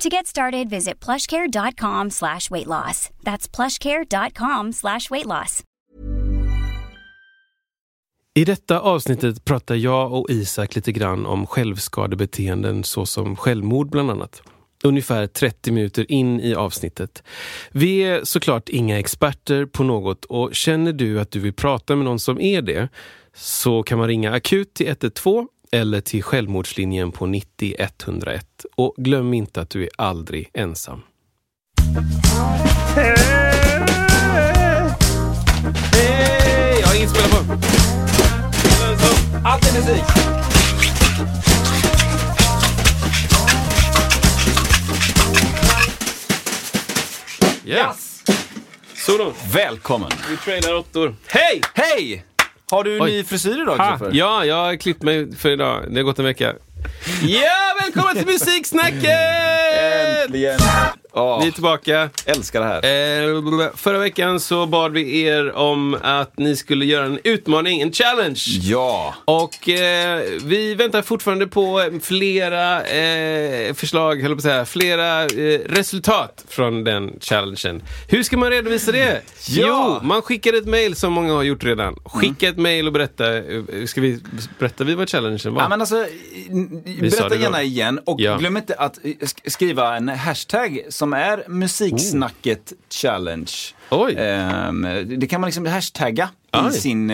[0.00, 3.10] To get started, visit plushcare.com slash weight loss.
[3.22, 5.62] That's plushcare.com slash weight loss.
[8.34, 14.42] I detta avsnittet pratar jag och Isak lite grann om självskadebeteenden såsom självmord bland annat.
[14.84, 17.22] Ungefär 30 minuter in i avsnittet.
[17.70, 22.04] Vi är såklart inga experter på något och känner du att du vill prata med
[22.04, 22.88] någon som är det
[23.34, 28.46] så kan man ringa akut till 112 eller till självmordslinjen på 90 101.
[28.76, 31.02] Och glöm inte att du är aldrig ensam.
[35.92, 36.80] Hej!
[36.80, 37.52] Jag har inget att spela på.
[39.44, 40.04] Alltid musik!
[47.64, 48.22] Yes!
[48.94, 49.32] Så då.
[49.52, 50.10] Välkommen!
[50.30, 51.14] Vi trailar råttor.
[51.26, 51.60] Hej!
[51.74, 52.24] Hej!
[52.70, 53.10] Har du Oj.
[53.10, 54.16] ny frisyr idag Ha, Kristoffer?
[54.18, 55.84] ja, jag har klippt mig för idag.
[55.90, 56.52] Det har gått en vecka.
[57.22, 59.04] Ja, välkommen till Musiksnacket!
[60.24, 60.58] Äntligen!
[61.12, 62.10] Åh, Vi är tillbaka.
[62.26, 63.64] älskar det här.
[63.64, 67.92] Eh, förra veckan så bad vi er om att ni skulle göra en utmaning, en
[67.92, 68.40] challenge.
[68.60, 69.14] Ja!
[69.24, 75.60] Och eh, vi väntar fortfarande på flera eh, förslag, höll på att säga, flera eh,
[75.66, 77.82] resultat från den challengen.
[78.08, 79.20] Hur ska man redovisa det?
[79.48, 79.98] Ja!
[80.00, 81.96] Jo, man skickar ett mail som många har gjort redan.
[82.04, 83.36] Skicka ett mail och berätta.
[83.36, 84.20] eh, Ska vi
[84.58, 85.62] berätta vi vad challengen var?
[85.62, 86.06] Ja, men alltså,
[87.00, 88.36] berätta gärna igen och Ja.
[88.36, 93.50] glöm inte att eh, sk- skriva en hashtag som är musiksnacket challenge.
[93.90, 94.14] Oj.
[94.18, 94.86] Ehm,
[95.20, 96.68] det kan man liksom hashtagga Oj.
[96.68, 97.06] i sin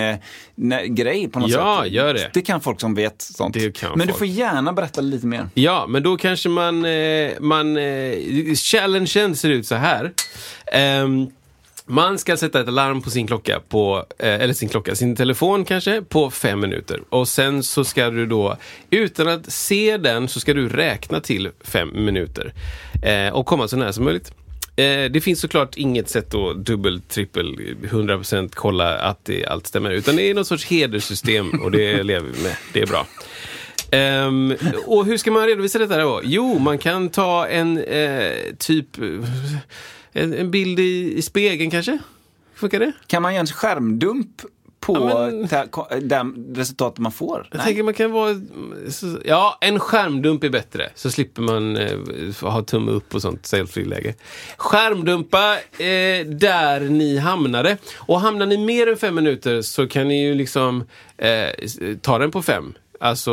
[0.55, 1.92] nä- grej på något Ja, sätt.
[1.92, 2.31] gör det.
[2.34, 3.55] Det kan folk som vet sånt.
[3.55, 4.19] Det kan Men du folk.
[4.19, 5.48] får gärna berätta lite mer.
[5.55, 6.85] Ja, men då kanske man...
[6.85, 10.13] Eh, man eh, challengen ser ut så här.
[10.73, 11.27] Ehm,
[11.86, 15.64] man ska sätta ett larm på sin klocka, på, eh, eller sin klocka, sin telefon
[15.64, 17.01] kanske, på fem minuter.
[17.08, 18.57] Och sen så ska du då,
[18.91, 22.52] utan att se den, så ska du räkna till fem minuter.
[23.02, 24.33] Eh, och komma så nära som möjligt.
[24.77, 29.91] Eh, det finns såklart inget sätt att dubbel, trippel, 100% kolla att det, allt stämmer.
[29.91, 32.57] Utan det är något sorts hederssystem och det lever vi med.
[32.73, 33.07] Det är bra.
[33.91, 34.55] Ehm,
[34.86, 36.20] och hur ska man redovisa detta då?
[36.25, 38.86] Jo, man kan ta en eh, typ
[40.16, 41.98] en, en bild i, i spegeln kanske?
[42.54, 42.92] Funkar det?
[43.06, 44.42] Kan man göra en skärmdump
[44.80, 45.30] på Ja,
[45.90, 47.48] men- den resultatet man får?
[47.52, 48.40] Jag tänker man kan vara...
[49.24, 50.90] Ja, en skärmdump är bättre.
[50.94, 51.98] Så slipper man eh,
[52.40, 54.14] ha tumme upp och sånt selfie-läge.
[54.56, 57.77] Skärmdumpa eh, där ni hamnade.
[57.96, 60.84] Och hamnar ni mer än fem minuter så kan ni ju liksom
[61.18, 61.48] eh,
[62.00, 62.74] ta den på fem.
[63.01, 63.30] Alltså,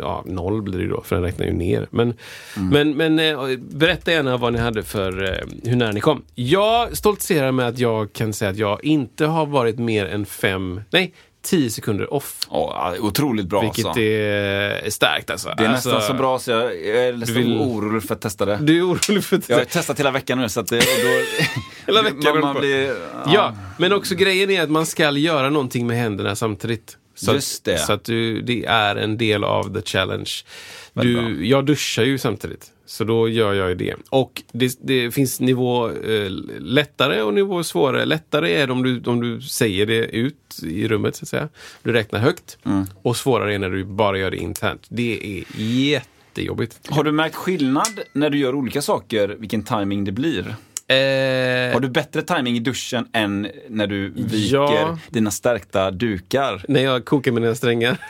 [0.00, 1.86] ja, noll blir det då, för den räknar ju ner.
[1.90, 2.14] Men,
[2.54, 6.22] men, men eh, berätta gärna vad ni hade för, eh, hur nära ni kom.
[6.34, 10.80] Jag stoltserar med att jag kan säga att jag inte har varit mer än fem,
[10.90, 12.38] nej, tio sekunder off.
[12.50, 14.00] Ja, otroligt bra Vilket alltså.
[14.00, 15.54] är starkt alltså.
[15.56, 18.20] Det är alltså, nästan så bra så jag, jag är nästan vill- orolig för att
[18.20, 18.58] testa det.
[18.62, 19.48] Du är orolig för att...
[19.48, 21.24] Jag har testat hela veckan nu så att det, då,
[21.86, 22.96] Hela veckan man, man blir...
[23.26, 23.54] ja.
[23.78, 26.96] men också grejen är att man ska göra någonting med händerna samtidigt.
[27.14, 27.74] Så Just det.
[27.74, 30.30] Att, så att du, det är en del av the challenge.
[30.92, 32.72] Du, jag duschar ju samtidigt.
[32.86, 33.94] Så då gör jag ju det.
[34.10, 38.04] Och det, det finns nivå eh, lättare och nivå svårare.
[38.04, 41.48] Lättare är om du, om du säger det ut i rummet så att säga.
[41.82, 42.58] Du räknar högt.
[42.64, 42.86] Mm.
[43.02, 44.86] Och svårare är när du bara gör det internt.
[44.88, 46.88] Det är jättejobbigt.
[46.88, 50.56] Har du märkt skillnad när du gör olika saker, vilken timing det blir?
[50.88, 54.98] Eh, Har du bättre timing i duschen än när du viker Ja.
[55.10, 56.64] dina stärkta dukar?
[56.68, 57.96] när jag kokar mina strängar.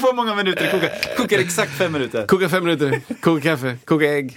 [0.00, 2.26] På många minuter kokar, kokar exakt fem minuter.
[2.26, 4.36] Koka fem minuter, koka kaffe, koka ägg,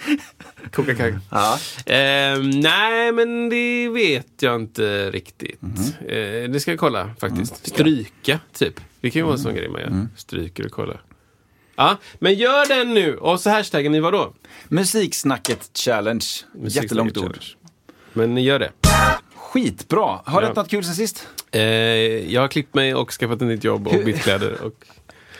[0.72, 1.14] koka kagg.
[1.32, 1.60] Ja.
[1.86, 5.60] Ehm, nej, men det vet jag inte riktigt.
[6.08, 7.68] Eh, det ska jag kolla faktiskt.
[7.68, 8.80] Stryka, typ.
[9.02, 10.08] Det kan ju vara en sån grej man gör.
[10.16, 11.02] Stryker och kollar.
[11.76, 13.18] Ja, men gör den nu!
[13.18, 14.34] Och så hashtaggen ni vadå?
[14.68, 16.26] Musiksnacket challenge.
[16.68, 17.24] Jättelångt ord.
[17.24, 17.46] Challenge.
[18.14, 18.72] Men ni gör det.
[19.36, 20.20] Skitbra.
[20.26, 20.46] Har du Ja.
[20.46, 21.28] hänt något kul sen sist?
[21.52, 21.62] Eh,
[22.34, 24.62] jag har klippt mig och skaffat ett nytt jobb och bytt kläder.
[24.62, 24.74] Och...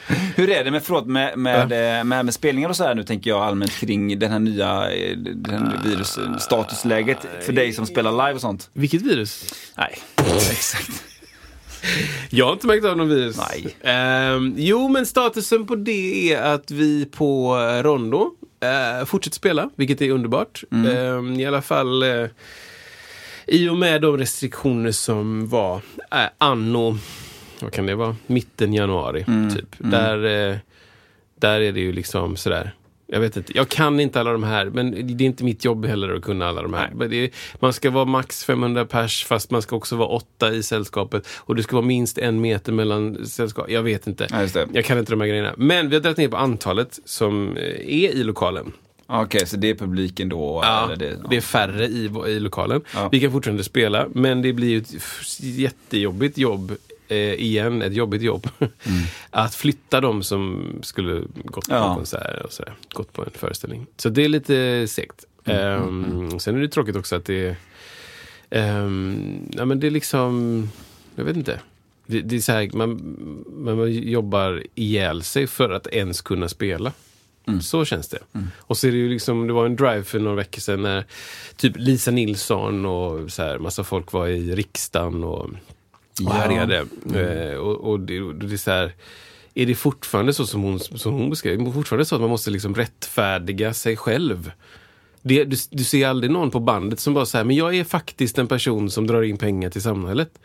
[0.36, 1.62] Hur är det med, förlåt, med, med,
[2.00, 4.92] eh, med, med spelningar och så här nu tänker jag allmänt kring den här nya
[4.92, 8.70] eh, den virus, statusläget för dig som spelar live och sånt?
[8.74, 9.54] Vilket virus?
[9.78, 9.98] Nej,
[10.52, 10.90] exakt.
[12.30, 13.38] Jag har inte märkt av någon virus.
[13.38, 13.76] Nej.
[13.82, 19.70] Ehm, jo, men statusen på det är att vi på eh, Rondo eh, fortsätter spela,
[19.76, 20.64] vilket är underbart.
[20.72, 20.98] Mm.
[20.98, 22.26] Ehm, I alla fall eh,
[23.48, 26.98] I och med de restriktioner som var äh, anno,
[27.62, 29.26] vad kan det vara, mitten januari.
[29.56, 29.76] typ.
[29.78, 30.58] Där, eh,
[31.40, 32.74] där är det ju liksom sådär.
[33.08, 35.86] Jag vet inte, jag kan inte alla de här, men det är inte mitt jobb
[35.86, 37.14] heller att kunna alla de här.
[37.14, 37.30] Är,
[37.60, 41.28] man ska vara max 500 pers, fast man ska också vara åtta i sällskapet.
[41.36, 43.70] Och det ska vara minst en meter mellan sällskap.
[43.70, 44.28] Jag vet inte.
[44.32, 44.66] Ja.
[44.74, 45.54] Jag kan inte de här grejerna.
[45.58, 48.72] Men vi har dragit ner på antalet som eh, är i lokalen.
[49.08, 50.60] Okej, så det är publiken då?
[50.64, 52.82] Ja, det, det, är färre i, i lokalen.
[52.94, 53.10] Ja.
[53.12, 54.94] Vi kan fortfarande spela, men det blir ju ett
[55.40, 56.76] jättejobbigt jobb
[57.08, 58.48] eh, igen, ett jobbigt jobb.
[59.30, 61.84] att flytta de som skulle gått på Mm.
[61.84, 61.90] Ja.
[61.90, 63.86] en konsert och sådär, gått på en föreställning.
[63.98, 65.26] Så det är lite segt.
[65.46, 67.56] Mm, Ehm, Sen är det tråkigt också att det
[68.50, 68.82] är...
[68.84, 70.64] Um, ja, men det är liksom...
[71.16, 71.60] Jag vet inte.
[72.06, 73.16] Det, det är så här, man,
[73.58, 76.92] man jobbar ihjäl sig för att ens kunna spela.
[77.48, 77.62] Mm.
[77.62, 78.20] Så känns det.
[78.58, 81.06] Och så är det ju liksom, det var en drive för några veckor sedan när
[81.58, 85.50] typ Lisa Nilsson och så här, massa folk var i riksdagen och,
[86.24, 86.34] och Ja.
[86.34, 86.86] härjade.
[87.16, 88.94] Eh, och, och det, och det är så här,
[89.54, 91.62] är det fortfarande så som hon, som hon beskrev?
[91.62, 94.52] Är det fortfarande så att man måste liksom rättfärdiga sig själv?
[95.22, 98.38] Det, du, du ser aldrig någon på bandet som bara säger men jag är faktiskt
[98.38, 100.40] en person som drar in pengar till samhället.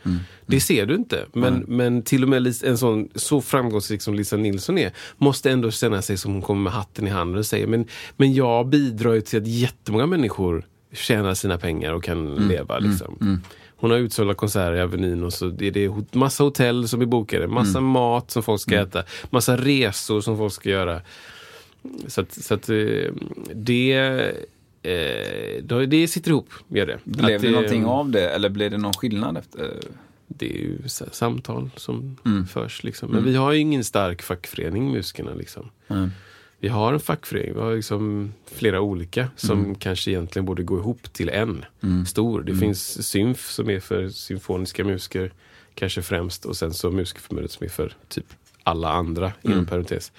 [0.46, 1.26] Det ser du inte.
[1.32, 5.70] Men, men till och med en sån så framgångsrik som Lisa Nilsson är måste ändå
[5.70, 7.86] känna sig som hon kommer med hatten i handen och säger men,
[8.16, 12.78] men jag bidrar ju till att jättemånga människor tjänar sina pengar och kan leva.
[12.78, 13.42] Liksom.
[13.80, 17.46] Hon har utsålda konserter i Avenyn och så är det massa hotell som är bokade,
[17.46, 21.00] massa mat som folk ska äta, massa resor som folk ska göra.
[22.06, 22.76] Så att, så att eh,
[23.54, 23.92] det,
[24.82, 26.98] eh, det sitter ihop, gör det.
[27.04, 29.76] blev Att det någonting av det eller blev det någon skillnad efter?
[30.26, 30.78] Det är ju
[31.12, 32.46] samtal som Mm.
[32.46, 32.84] förs.
[32.84, 33.10] Liksom.
[33.10, 35.34] Men vi har ju ingen stark fackförening, musikerna.
[35.34, 35.70] Liksom.
[35.88, 36.10] Mm.
[36.60, 41.12] Vi har en fackförening, vi har liksom flera olika som kanske egentligen borde gå ihop
[41.12, 41.64] till en
[42.06, 42.42] stor.
[42.42, 45.32] Det finns Symf som är för symfoniska musiker,
[45.74, 46.44] kanske främst.
[46.44, 48.26] Och sen så Musikerförbundet som är för typ
[48.62, 50.12] alla andra, inom parentes.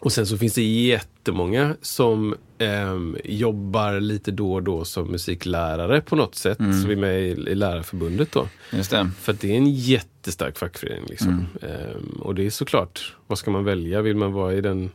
[0.00, 6.00] Och sen så finns det jättemånga som ehm, jobbar lite då och då som musiklärare
[6.00, 6.58] på något sätt.
[6.82, 8.48] Som är med i, i Lärarförbundet då.
[8.72, 9.10] Just det.
[9.20, 11.06] För det är en jättestark fackförening.
[11.08, 11.46] Liksom.
[11.62, 14.02] Ehm, och det är såklart, vad ska man välja?
[14.02, 14.90] Vill man vara i den,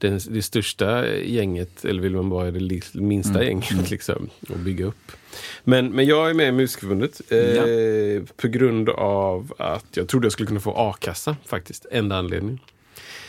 [0.00, 3.90] den, det största gänget eller vill man vara det minsta gänget?
[3.90, 5.12] Liksom, och bygga upp.
[5.64, 10.32] Men, men jag är med i Musikerförbundet eh, på grund av att jag trodde jag
[10.32, 11.86] skulle kunna få a-kassa faktiskt.
[11.90, 12.58] Enda anledningen.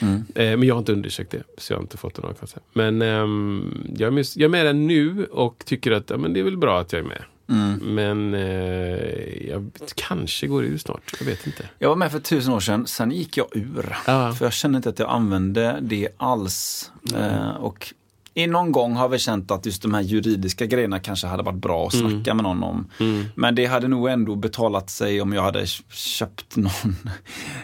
[0.02, 0.26] Mm.
[0.36, 2.60] Eh, men jag har inte undersökt det, så jag har inte fått en a-kassa.
[2.74, 6.34] Men ehm, jag, är med, jag är med där nu och tycker att ja, men
[6.34, 7.24] det är väl bra att jag är med.
[7.52, 7.96] Mm.
[7.96, 11.14] Men eh, jag kanske går ur snart.
[11.20, 11.70] Jag vet inte.
[11.80, 13.98] Jag var med för tusen år sedan, sen gick jag ur.
[14.08, 14.34] Ja.
[14.34, 16.92] För jag kände inte att jag använde det alls.
[17.16, 17.94] Eh, och
[18.34, 21.62] i någon gång har vi känt att just de här juridiska grejerna kanske hade varit
[21.62, 22.88] bra att snacka med någon om.
[23.36, 26.96] Men det hade nog ändå betalat sig om jag hade köpt någon,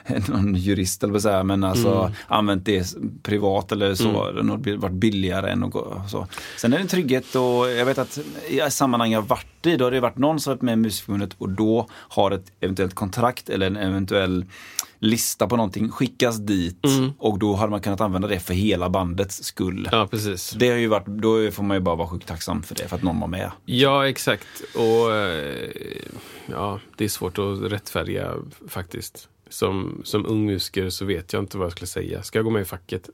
[0.28, 4.31] någon jurist eller vad säga, men alltså använt det privat eller så.
[4.31, 6.28] Det hade varit billigare än att gå så.
[6.58, 9.86] Sen är det en trygghet och jag vet att i sammanhang jag varit i, då
[9.86, 13.50] har det varit någon som varit med i Musikförbundet och då har ett eventuellt kontrakt
[13.50, 14.46] eller en eventuell
[15.00, 16.82] lista på någonting skickas dit
[17.18, 19.90] och då hade man kunnat använda det för hela bandets skull.
[19.92, 20.52] Ja, precis.
[20.52, 22.96] Det har ju varit, då får man ju bara vara sjukt tacksam för det, för
[22.96, 23.52] att någon var med.
[23.66, 24.48] Ja, exakt.
[24.76, 25.72] Och eh,
[26.46, 28.34] ja, det är svårt att rättfärdiga
[28.68, 29.30] faktiskt.
[29.50, 32.24] Som, som ung musiker så vet jag inte vad jag skulle säga.
[32.24, 33.10] Ska jag gå med i facket?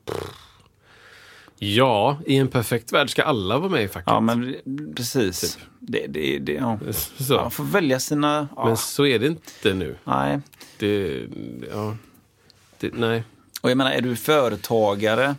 [1.59, 4.07] Ja, i en perfekt värld ska alla vara med i facket.
[4.07, 4.55] Ja, men
[4.95, 5.57] precis.
[5.79, 6.79] Det, det, det, ja.
[7.29, 8.47] Man får välja sina...
[8.55, 9.95] Ja, Men så är det inte nu.
[10.03, 10.39] nej.
[10.83, 11.27] Det,
[11.71, 11.97] ja,
[12.79, 13.23] det, nej.
[13.61, 15.35] Och jag menar, är du företagare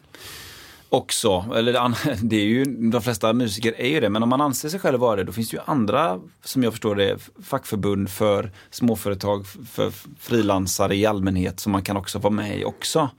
[0.89, 4.69] också, eller det är ju, de flesta musiker är ju det, men om man anser
[4.69, 8.51] sig själv vara det, då finns det ju andra, som jag förstår det, fackförbund för
[8.71, 13.11] småföretag, för frilansare i allmänhet, som man kan också vara med i också.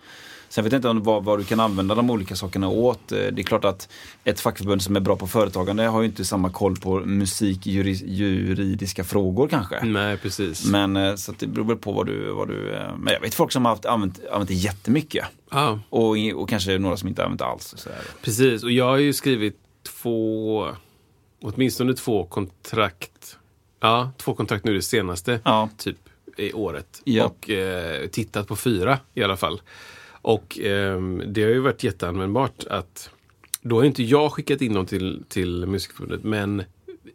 [0.55, 3.12] Sen vet jag inte om vad, vad du kan använda de olika sakerna åt.
[3.12, 3.89] Eh, Det är klart att
[4.24, 7.91] ett fackförbund som är bra på företagande har ju inte samma koll på musik, juri,
[8.05, 9.85] juridiska frågor kanske.
[9.85, 10.65] Nej, precis.
[10.65, 13.21] Men eh, så att det beror väl på vad du, vad du eh, Men jag
[13.21, 15.25] vet folk som har haft, använt, använt det jättemycket.
[15.51, 17.74] Ja, Och, och kanske några som inte använt det alls.
[17.77, 17.89] Så
[18.21, 18.63] precis.
[18.63, 19.57] Och jag har ju skrivit
[20.01, 20.67] två,
[21.41, 23.38] åtminstone två kontrakt.
[23.81, 25.39] Ja, två kontrakt nu det senaste.
[25.43, 25.69] Ja.
[25.77, 25.97] Typ
[26.38, 27.01] i året.
[27.03, 27.25] Ja.
[27.25, 29.62] Och eh, tittat på fyra i alla fall.
[30.27, 33.10] Och ehm, det har ju varit jätteanvändbart att
[33.62, 36.63] då har inte jag skickat in dem till, till Musikförbundet men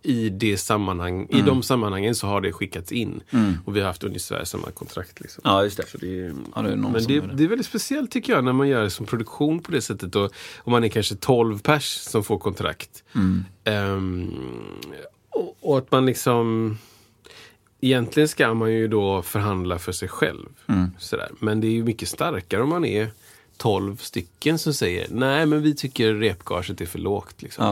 [0.02, 1.38] i, det sammanhang, Mm.
[1.38, 3.20] i de sammanhangen så har det skickats in.
[3.64, 5.20] Och vi har haft ungefär samma kontrakt.
[5.20, 5.40] Liksom.
[5.44, 5.86] Ja, just det.
[5.88, 7.44] Så det är, Ja, det är men det, det.
[7.44, 10.16] är väldigt speciellt tycker jag när man gör det som produktion på det sättet.
[10.16, 13.04] Och, och man är kanske 12 pers som får kontrakt.
[13.14, 13.44] Mm.
[13.64, 14.30] Ehm,
[15.30, 16.78] och, och att man liksom...
[17.80, 20.48] Egentligen ska man ju då förhandla för sig själv.
[20.98, 21.30] Sådär.
[21.38, 23.10] Men det är ju mycket starkare om man är
[23.56, 27.42] 12 stycken som säger nej men vi tycker repgaget är för lågt.
[27.42, 27.64] Liksom.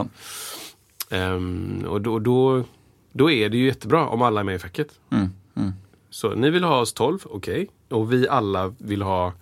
[1.09, 1.17] Ja.
[1.17, 2.63] Ehm, och då, då,
[3.11, 4.99] då är det ju jättebra om alla är med i facket.
[5.11, 5.29] Mm.
[5.55, 5.71] Mm.
[6.09, 7.67] Så ni vill ha oss 12, okej.
[7.89, 9.33] Och vi alla vill ha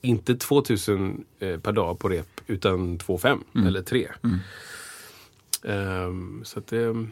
[0.00, 3.66] inte 2000 eh, per dag på rep utan 25 Mm.
[3.66, 4.08] eller 3.
[6.44, 7.06] så att det,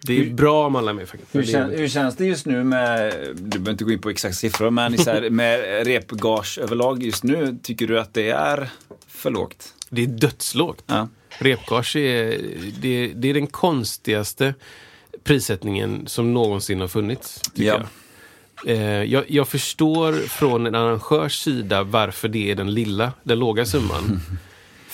[0.00, 1.26] det är bra om alla är med facket.
[1.32, 4.34] Hur, kän, hur känns det just nu med, du behöver inte gå in på exakta
[4.34, 8.68] siffror, men så här, med repgage överlag just nu, tycker du att det är
[9.06, 9.74] för lågt?
[9.88, 10.84] Det är dödslågt.
[10.86, 11.08] Ja.
[11.38, 12.38] Repgage är,
[12.80, 14.54] det, det är den konstigaste
[15.24, 17.40] prissättningen som någonsin har funnits.
[17.54, 17.74] Tycker Ja.
[17.74, 18.76] jag.
[18.76, 19.24] Eh, jag.
[19.30, 24.20] Jag förstår från en arrangörs sida varför det är den lilla, den låga summan.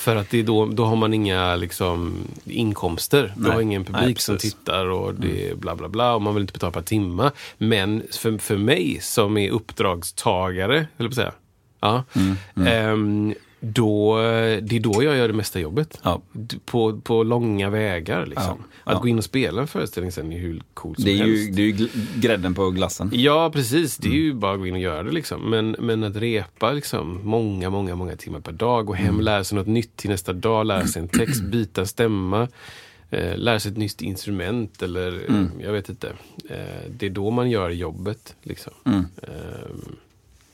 [0.02, 3.32] För att det är då, då har man inga liksom, inkomster.
[3.36, 6.14] Du har ingen publik Nej, som tittar och det är bla bla bla.
[6.14, 7.32] Och man vill inte betala per timma.
[7.58, 11.32] Men för, för mig som är uppdragstagare, höll jag på att säga.
[11.80, 14.16] Ja, Mm, ehm, då,
[14.62, 16.00] det är då jag gör det mesta jobbet.
[16.02, 16.22] Ja.
[16.64, 18.26] På, på långa vägar.
[18.26, 18.64] Liksom.
[18.84, 21.16] Ja, Att gå in och spela en föreställning sen är hur coolt som Det är
[21.16, 21.48] helst.
[21.48, 21.88] ju, det är ju
[22.20, 23.10] grädden på glassen.
[23.14, 23.96] Ja, precis.
[23.96, 24.22] Det är Mm.
[24.24, 25.10] ju bara att gå in och göra det.
[25.12, 25.50] Liksom.
[25.50, 28.86] Men, men att repa liksom, många, många, många timmar per dag.
[28.86, 29.20] Gå hem, Mm.
[29.20, 32.48] lära sig något nytt till nästa dag, lära sig en text, byta stämma.
[33.10, 35.50] Eh, lära sig ett nytt instrument eller eh, Mm.
[35.62, 36.08] jag vet inte.
[36.50, 36.56] Eh,
[36.98, 38.36] det är då man gör jobbet.
[38.42, 38.72] Liksom.
[38.84, 39.04] Mm.
[39.22, 39.96] Ehm,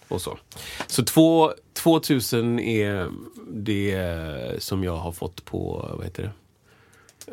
[0.08, 0.38] och så.
[0.86, 3.10] Så två, 2000 är
[3.50, 6.30] det som jag har fått på, vad heter det?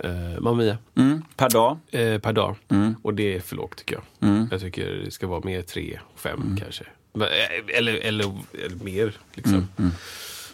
[0.03, 0.77] Eh, Mamma Mia.
[0.95, 1.21] Mm.
[1.35, 1.77] Per dag.
[1.91, 2.55] Eh, per dag.
[2.69, 2.95] Mm.
[3.01, 4.29] Och det är för lågt tycker jag.
[4.29, 4.47] Mm.
[4.51, 6.83] Jag tycker det ska vara mer tre, fem kanske.
[7.13, 8.33] Men, eh, Eller, eller,
[8.65, 9.13] eller mer.
[9.33, 9.67] Liksom.
[9.77, 9.91] Mm.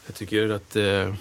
[0.05, 1.15] Jag tycker att eh,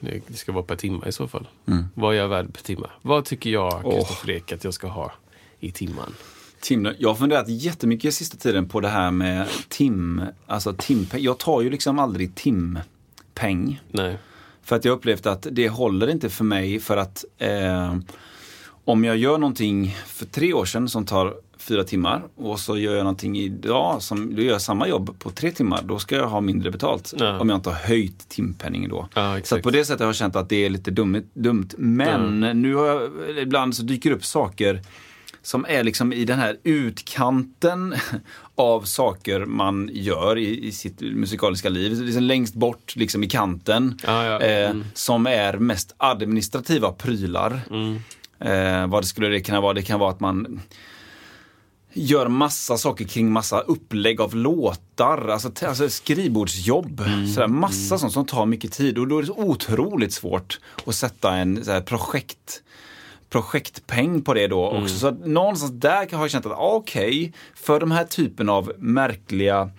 [0.00, 1.48] det ska vara per timma i så fall.
[1.66, 1.84] Mm.
[1.94, 2.90] Vad är jag värd per timma?
[3.02, 3.82] Vad tycker jag.
[3.82, 5.12] Kristoffer Ek, att jag ska ha
[5.60, 6.14] i timman?
[6.60, 11.22] Tim, jag har funderat jättemycket sista tiden på det här med tim, alltså timpeng.
[11.22, 13.80] Jag tar ju liksom aldrig timpeng.
[13.90, 14.18] Nej.
[14.62, 17.96] För att jag upplevt att det håller inte för mig för att eh,
[18.84, 22.94] om jag gör någonting för tre år sedan som tar fyra timmar och så gör
[22.94, 25.82] jag någonting idag som då gör jag samma jobb på tre timmar.
[25.84, 27.14] Då ska jag ha mindre betalt.
[27.18, 27.38] Ja.
[27.40, 29.08] Om jag inte har höjt timpenningen då.
[29.14, 31.22] Ja, Så på det sättet har jag känt att det är lite dumt.
[31.34, 31.68] dumt.
[31.78, 34.82] Men nu har jag, ibland så dyker upp saker
[35.42, 37.94] som är liksom i den här utkanten
[38.54, 42.02] av saker man gör i, i sitt musikaliska liv.
[42.02, 43.98] Liksom längst bort liksom i kanten.
[44.06, 44.40] Ja, ja.
[44.40, 44.84] Eh, Mm.
[44.94, 47.60] Som är mest administrativa prylar.
[47.70, 47.98] Mm.
[48.40, 49.72] Eh, vad skulle det kunna vara?
[49.72, 50.60] Det kan vara att man
[51.92, 57.00] gör massa saker kring massa upplägg av låtar, alltså, alltså skrivbordsjobb.
[57.00, 57.26] Mm.
[57.26, 61.36] Sådär, massa sånt som tar mycket tid och då är det otroligt svårt att sätta
[61.36, 62.62] en så här, projekt
[63.30, 64.82] projektpeng på det då Mm.
[64.82, 64.94] också.
[64.98, 68.72] Så att någonstans där har jag känt att ah, okej, för de här typen av
[68.78, 69.70] märkliga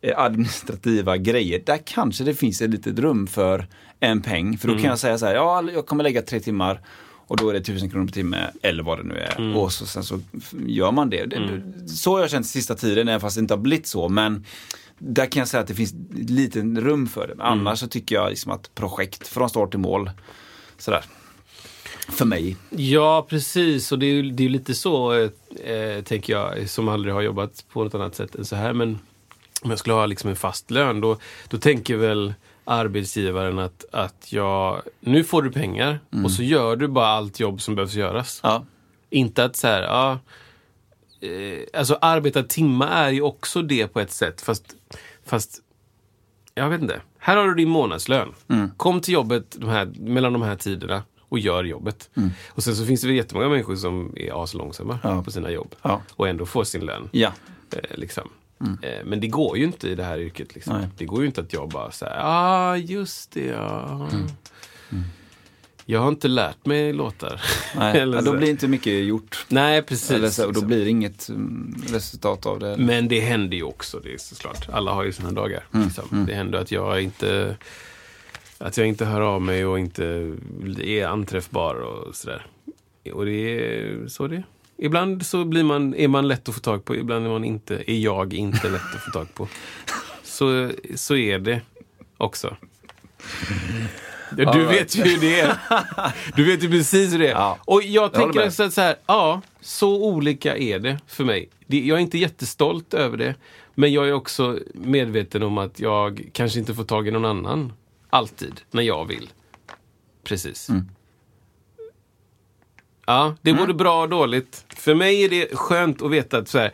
[0.00, 3.66] eh, administrativa grejer, där kanske det finns ett litet rum för
[4.00, 4.58] en peng.
[4.58, 4.82] För då Mm.
[4.82, 6.80] kan jag säga så här, ja, jag kommer lägga tre timmar
[7.26, 9.38] och då är det tusen kronor per timme eller vad det nu är.
[9.38, 9.56] Mm.
[9.56, 10.20] Och så, sen så
[10.66, 11.26] gör man det.
[11.26, 11.62] det.
[11.88, 14.08] Så har jag känt sista tiden, även fast det inte har blivit så.
[14.08, 14.44] Men
[14.98, 17.32] där kan jag säga att det finns ett litet rum för det.
[17.32, 17.46] Mm.
[17.46, 20.10] annars så tycker jag liksom att projekt från start till mål,
[20.78, 21.04] sådär.
[22.08, 22.56] För mig.
[22.70, 23.92] Ja, precis.
[23.92, 25.12] Och det är ju det är lite så,
[25.64, 28.72] eh, tänker jag, som aldrig har jobbat på något annat sätt än så här.
[28.72, 28.98] Men
[29.62, 32.34] om jag skulle ha liksom en fast lön, då, då tänker väl
[32.64, 37.60] arbetsgivaren att, att jag, nu får du pengar och så gör du bara allt jobb
[37.60, 38.40] som behövs göras.
[38.42, 38.64] Ja.
[39.10, 40.18] Inte att så här, ja,
[41.28, 44.40] eh, alltså arbeta timma är ju också det på ett sätt.
[44.40, 44.74] Fast,
[45.26, 45.62] fast
[46.54, 47.00] jag vet inte.
[47.18, 48.28] Här har du din månadslön.
[48.48, 48.70] Mm.
[48.76, 52.10] Kom till jobbet de här, mellan de här tiderna och gör jobbet.
[52.48, 55.16] Och sen så finns det väl jättemånga människor som är aslångsamma Mm.
[55.16, 55.22] Ja.
[55.22, 55.74] på sina jobb.
[55.82, 56.02] Ja.
[56.12, 57.08] Och ändå får sin lön.
[57.12, 57.32] Ja.
[57.76, 58.28] Eh, liksom.
[58.82, 60.54] Eh, men det går ju inte i det här yrket.
[60.54, 60.86] Liksom.
[60.98, 64.08] Det går ju inte att jag bara säger, ah just det ja.
[65.90, 67.40] Jag har inte lärt mig låtar.
[67.76, 69.46] Nej, ja, då blir inte mycket gjort.
[69.48, 70.10] Nej, precis.
[70.10, 72.76] Eller så, och då blir det inget mm, resultat av det.
[72.78, 74.68] Men det händer ju också, det är såklart.
[74.72, 75.66] Alla har ju sina dagar.
[75.74, 76.24] Mm, Liksom.
[76.28, 77.56] Det händer att jag inte
[78.58, 80.04] att jag inte hör av mig och inte
[80.84, 82.46] är anträffbar och sådär.
[83.12, 84.44] Och det är så det är.
[84.76, 87.90] Ibland så blir man, är man lätt att få tag på, ibland är, man inte,
[87.90, 89.48] är jag inte lätt att få tag på.
[90.22, 91.60] Så, så är det
[92.18, 92.56] också.
[94.36, 95.56] Ja, du vet ju hur det är.
[96.36, 97.32] Du vet ju precis hur det är.
[97.32, 97.58] Ja.
[97.64, 101.48] Och jag tänker också att så här, ja, så olika är det för mig.
[101.66, 103.34] Det- Jag är inte jättestolt över det.
[103.74, 107.72] Men jag är också medveten om att jag kanske inte får tag i någon annan.
[108.10, 109.30] Alltid, när jag vill.
[110.24, 110.68] Precis.
[110.68, 110.88] Mm.
[113.06, 113.62] Ja, det är Mm.
[113.66, 114.64] både bra och dåligt.
[114.68, 116.72] För mig är det skönt att veta att så här,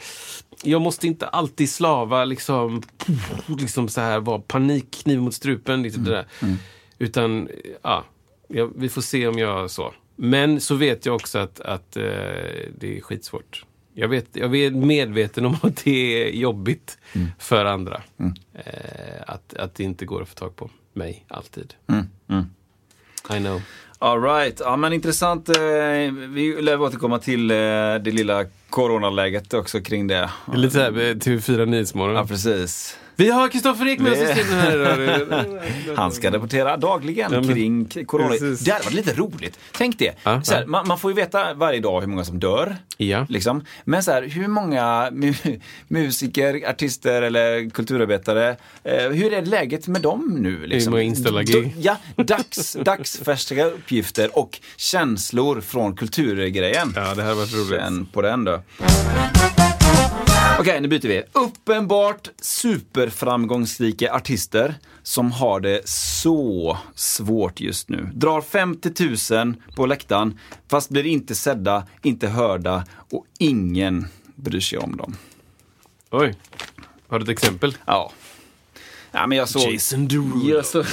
[0.63, 2.83] jag måste inte alltid slava, liksom,
[3.59, 5.83] liksom så här, vara panik, kniv mot strupen.
[5.83, 6.13] Liksom Mm.
[6.15, 6.57] det där.
[6.99, 7.49] Utan,
[7.83, 8.05] ja,
[8.49, 9.95] jag, vi får se om jag så.
[10.17, 12.03] Men så vet jag också att, att eh,
[12.79, 13.65] det är skitsvårt.
[13.95, 17.29] Jag, vet, jag är medveten om att det är jobbigt Mm.
[17.39, 18.03] för andra.
[18.55, 21.75] Eh, att, att det inte går att få tag på mig, alltid.
[21.89, 22.07] Mm.
[22.29, 22.45] Mm.
[23.31, 23.61] I know.
[23.99, 24.61] All right.
[24.61, 25.49] Ja, men intressant.
[25.49, 25.55] eh,
[26.29, 27.57] Vi lär återkomma till eh,
[28.01, 30.31] det lilla coronaläget också kring det.
[30.47, 32.17] Det är lite såhär TV4 Nyhetsmorgon.
[32.17, 32.99] Ja, precis.
[33.17, 35.45] Vi har Kristoffer Ek med oss i studion här idag.
[35.97, 38.29] Han ska rapportera dagligen Ja, kring corona.
[38.29, 38.61] Precis.
[38.61, 39.59] Det hade varit lite roligt.
[39.73, 40.13] Tänk det.
[40.23, 40.67] Ja, så här, ja.
[40.67, 42.77] man, man får ju veta varje dag hur många som dör.
[42.97, 43.27] Ja.
[43.29, 43.65] Liksom.
[43.85, 50.03] Men så här, hur många mu- musiker, artister eller kulturarbetare, eh, hur är läget med
[50.03, 50.67] dem nu?
[50.67, 50.91] Liksom?
[50.91, 51.75] många inställda gig?
[51.79, 56.93] Ja, dags, dagsfärska uppgifter och känslor från kulturgrejen.
[56.97, 57.81] ja, det här har varit roligt.
[57.81, 58.63] Känn på den då.
[60.59, 61.23] Okej, nu byter vi.
[61.33, 68.11] Uppenbart superframgångsrika artister som har det så svårt just nu.
[68.15, 70.39] Drar 50 000 på läktaren
[70.71, 75.17] fast blir inte sedda, inte hörda och ingen bryr sig om dem.
[76.11, 76.35] Oj.
[77.09, 77.77] Har du ett exempel?
[77.87, 78.13] Ja.
[79.17, 79.73] Ja, men jag såg...
[79.73, 80.55] Jason Derulo.
[80.57, 80.85] Jag såg...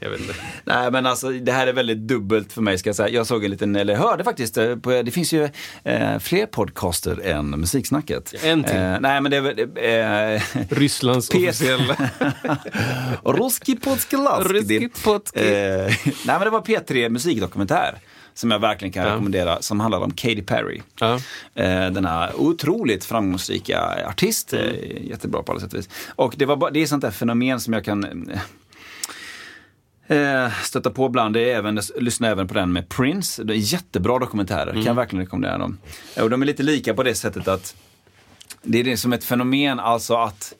[0.00, 0.34] Jag vet inte.
[0.64, 3.08] Nej men alltså det här är väldigt dubbelt för mig ska jag säga.
[3.08, 5.48] Jag såg en liten, eller hörde faktiskt, eh, på, det finns ju
[5.84, 8.34] eh, fler podcaster än Musiksnacket.
[8.44, 8.76] En till.
[8.76, 10.36] Eh, nej men det är väl...
[10.36, 11.96] Eh, Rysslands P- officiella...
[13.24, 14.52] Ruski Podskalaski.
[14.52, 15.40] Ruski Podski.
[15.40, 17.98] Eh, nej men det var P3 musikdokumentär.
[18.34, 19.12] Som jag verkligen kan Ja.
[19.12, 20.80] rekommendera, som handlar om Katy Perry.
[21.00, 21.14] Ja.
[21.54, 24.52] Eh, denna otroligt framgångsrika artist.
[24.52, 24.74] Mm.
[25.00, 25.88] Jättebra på alla sätt och vis.
[26.14, 28.30] Och det, var det är sånt där fenomen som jag kan
[30.06, 31.34] eh, stöta på ibland.
[31.34, 33.44] Det är även, lyssna även på den med Prince.
[33.44, 34.86] Det är jättebra dokumentärer, kan Mm.
[34.86, 35.78] jag verkligen rekommendera dem.
[36.20, 37.76] Och de är lite lika på det sättet att
[38.62, 40.54] det är det som ett fenomen, alltså att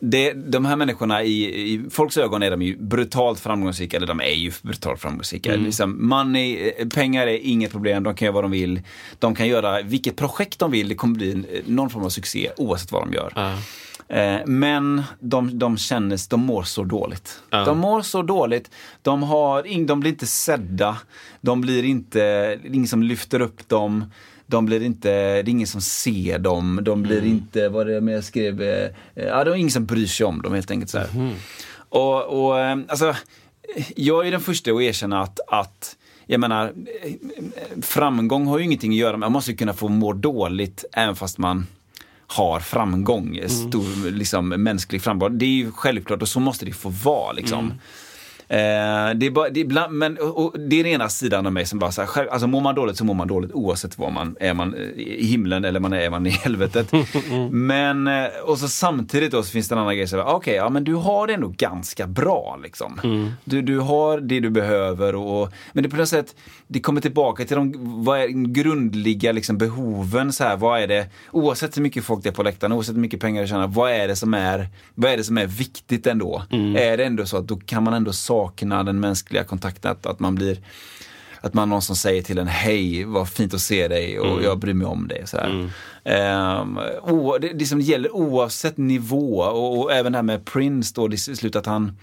[0.00, 4.20] det, de här människorna i, i folks ögon är de ju brutalt framgångsrika, eller de
[4.20, 5.50] är ju brutalt framgångsrika.
[5.64, 8.82] Liksom, money, eh, pengar är inget problem, de kan göra vad de vill.
[9.18, 12.50] De kan göra vilket projekt de vill, det kommer bli en- någon form av succé
[12.56, 13.32] oavsett vad de gör.
[14.08, 17.40] Eh, men de, de känner, de mår så dåligt.
[17.50, 17.64] Ja.
[17.64, 18.70] De mår så dåligt,
[19.02, 20.96] de, har, de blir inte sedda,
[21.40, 24.04] de blir inte, ingen som lyfter upp dem.
[24.50, 28.16] De blir inte, det är ingen som ser dem, de blir inte, vad det med
[28.16, 30.90] jag skrev, eh, ja det är ingen som bryr sig om dem helt enkelt.
[30.90, 31.08] Så här.
[31.88, 33.14] Och, och eh, alltså,
[33.96, 37.12] jag är den första att erkänna att, att jag menar, eh,
[37.82, 41.16] framgång har ju ingenting att göra med, man måste ju kunna få må dåligt även
[41.16, 41.66] fast man
[42.26, 45.38] har framgång, stor liksom, mänsklig framgång.
[45.38, 47.32] Det är ju självklart och så måste det få vara.
[47.32, 47.66] Liksom.
[47.66, 47.76] Eh,
[48.48, 51.66] det, är bara, det, är ibland, men, och, det är den ena sidan av mig
[51.66, 54.36] som bara så här, alltså mår man dåligt så mår man dåligt oavsett var man
[54.40, 54.54] är.
[54.54, 56.92] man eh, i himlen eller man är, är man i helvetet.
[57.50, 60.84] men, eh, och så samtidigt då så finns det en annan grej, okej, ja men
[60.84, 63.00] du har det ändå ganska bra liksom.
[63.44, 67.44] Du, du har det du behöver och, men det på något sätt, det kommer tillbaka
[67.44, 70.32] till de vad är, grundliga liksom, behoven.
[70.32, 73.00] Så här, vad är det, oavsett hur mycket folk det är på läktaren, oavsett hur
[73.00, 76.06] mycket pengar du tjänar, vad är det som är, vad är, det som är viktigt
[76.06, 76.42] ändå?
[76.76, 80.20] Är det ändå så att då kan man ändå sakna den mänskliga kontakten, att, att
[80.20, 80.58] man blir
[81.40, 84.58] att man någon som säger till en hej, vad fint att se dig och jag
[84.58, 85.22] bryr mig om dig.
[85.26, 85.70] Så här.
[86.04, 90.92] Ehm, o, det, det som gäller oavsett nivå och, och även det här med Prince
[90.94, 91.96] då, det är slut att han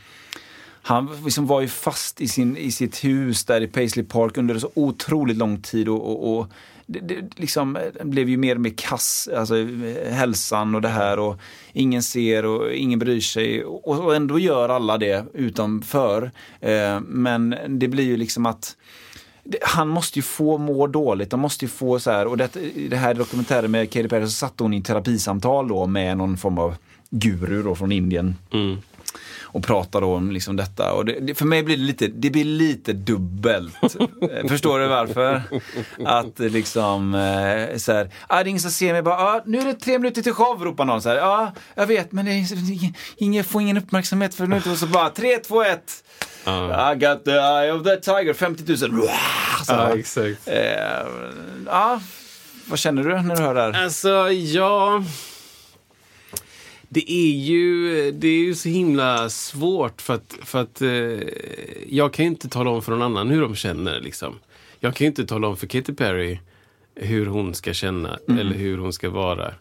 [0.82, 4.60] han liksom var ju fast i, sin, i sitt hus där i Paisley Park under
[4.60, 6.48] så otroligt lång tid och, och, och
[6.86, 10.89] det, det liksom eh, blev ju mer och mer kass, alltså eh, hälsan och det
[10.89, 11.39] här och
[11.74, 16.32] ingen ser och ingen bryr sig och, och ändå gör alla det utanför.
[16.60, 18.76] Eh, men det blir ju liksom att
[19.62, 22.88] han måste ju få må dåligt, Han måste ju få så här, och det, i
[22.88, 26.58] det här dokumentären med Katy Perry så satt hon i terapisamtal då med någon form
[26.58, 26.76] av
[27.10, 28.78] guru då från Indien Mm
[29.41, 30.93] och pratar då om liksom detta.
[30.93, 33.73] Och det, det, för mig blir det lite, det blir lite dubbelt.
[34.49, 35.41] Förstår du varför?
[36.06, 39.60] Att liksom, eh, så här, ah, det är ingen som ser mig, bara, ah, nu
[39.60, 42.25] är det tre minuter till show, ropar någon så här, ja, ah, jag vet, men
[42.25, 42.45] det är,
[43.17, 46.04] ingen, får ingen uppmärksamhet för nu, och så bara, tre, två, ett.
[46.45, 46.93] Ja.
[46.93, 48.78] I got the eye of the tiger, 50 000.
[48.78, 48.88] Så,
[49.67, 50.47] Ja, exakt.
[50.47, 50.56] eh,
[51.65, 51.99] ja,
[52.65, 53.84] vad känner du när du hör det här?
[53.84, 55.04] Alltså, ja...
[56.95, 60.89] Det är ju, det är ju så himla svårt för att, för att eh,
[61.88, 63.99] jag kan ju inte tala om för någon annan hur de känner.
[64.01, 64.39] Liksom.
[64.79, 66.39] Jag kan ju inte tala om för Katy Perry
[66.95, 69.53] hur hon ska känna eller hur hon ska vara.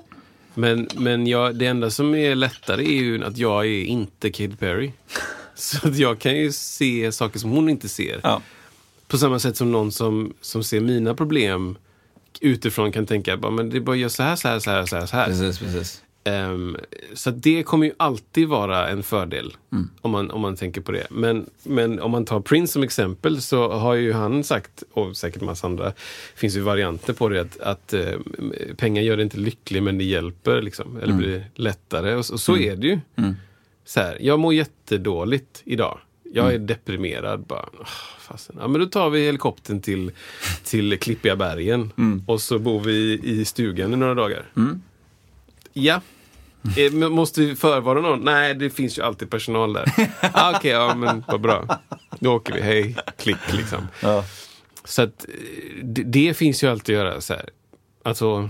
[0.55, 4.57] Men, men jag, det enda som är lättare är ju att jag är inte Katy
[4.57, 4.93] Perry.
[5.55, 8.21] Så att jag kan ju se saker som hon inte ser.
[8.23, 8.43] Ja.
[9.09, 11.79] På samma sätt som någon som, som ser mina problem
[12.41, 14.71] utifrån kan tänka, bara, men det är bara att göra så här, så här, så
[14.71, 15.07] här.
[15.07, 15.27] Så, här.
[15.27, 16.03] Precis, precis.
[16.25, 16.77] Ehm,
[17.15, 19.57] så det kommer ju alltid vara en fördel
[20.01, 21.07] om, man, om man tänker på det.
[21.11, 25.43] Men, men om man tar Prince som exempel så har ju han sagt, och säkert
[25.43, 25.93] massa andra,
[26.37, 28.19] finns ju varianter på det, att, att eh,
[28.77, 32.15] pengar gör det inte lycklig men det hjälper, liksom, eller blir lättare.
[32.15, 32.99] Och så, så är det ju.
[33.85, 35.99] Så här, jag mår jättedåligt idag.
[36.33, 37.41] Jag är deprimerad.
[37.41, 37.87] Bara, "Åh,
[38.19, 38.57] fasen.
[38.61, 40.11] Ja, men då tar vi helikoptern till,
[40.65, 41.91] till Klippiga bergen
[42.27, 44.51] och så bor vi i stugan i några dagar.
[45.75, 46.01] Ja.
[46.77, 48.21] Eh, Måste vi förvara någon?
[48.21, 49.93] Nej, det finns ju alltid personal där.
[50.21, 51.79] ah, Okej, ja men vad bra.
[52.21, 53.89] Då åker vi, hej, klick liksom.
[54.03, 54.25] Ja.
[54.85, 55.35] Så att eh,
[55.85, 57.49] det, det finns ju alltid att göra så här.
[58.03, 58.49] Alltså,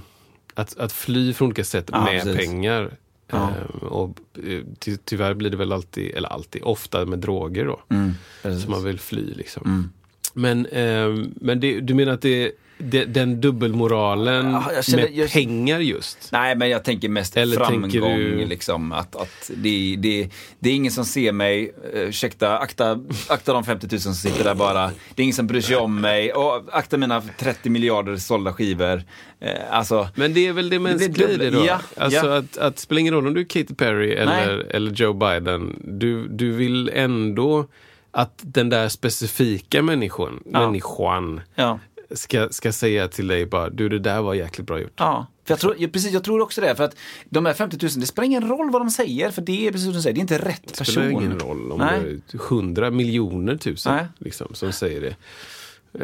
[0.54, 2.36] att, att fly från olika sätt Ja, med precis.
[2.46, 2.90] pengar.
[3.30, 3.48] Ja.
[3.50, 7.80] Ehm, och eh, ty, tyvärr blir det väl alltid, eller alltid, ofta med droger då.
[7.90, 8.14] Mm,
[8.60, 9.62] som man vill fly liksom.
[9.66, 9.90] Mm.
[10.34, 15.30] Men, ehm, men det, du menar att det, det, den dubbelmoralen Ja, känner- med jag-
[15.32, 16.28] pengar just?
[16.32, 17.90] Nej, men jag tänker mest Eller framgång.
[17.90, 21.72] tänker du- Liksom, att, att det, det, det är ingen som ser mig.
[21.94, 24.86] Uh, ursäkta, akta, akta de 50 000 som sitter där bara.
[25.14, 26.32] Det är ingen som bryr sig om mig.
[26.32, 29.02] Och akta mina 30 miljarder sålda skivor.
[29.40, 31.64] Eh, alltså, Men det är väl det mänskliga i det då?
[31.66, 32.36] ja, alltså ja.
[32.38, 35.80] Att, att det spelar ingen roll om du är Katy Perry eller, eller Joe Biden.
[35.84, 37.66] Du, du vill ändå
[38.14, 40.60] att den där specifika människan, Ja.
[40.66, 41.78] människan ja.
[42.10, 44.92] ska, ska säga till dig bara, du det där var jäkligt bra gjort.
[44.96, 46.76] Ja, för jag tror, ja, precis, jag tror också det.
[46.76, 46.96] För att
[47.30, 49.30] de här 50 000, det spelar ingen roll vad de säger.
[49.30, 50.92] För det är precis som du säger, det är inte rätt Det person.
[50.92, 52.00] spelar ingen roll om Nej.
[52.30, 55.16] det är hundra miljoner tusen liksom, som säger det.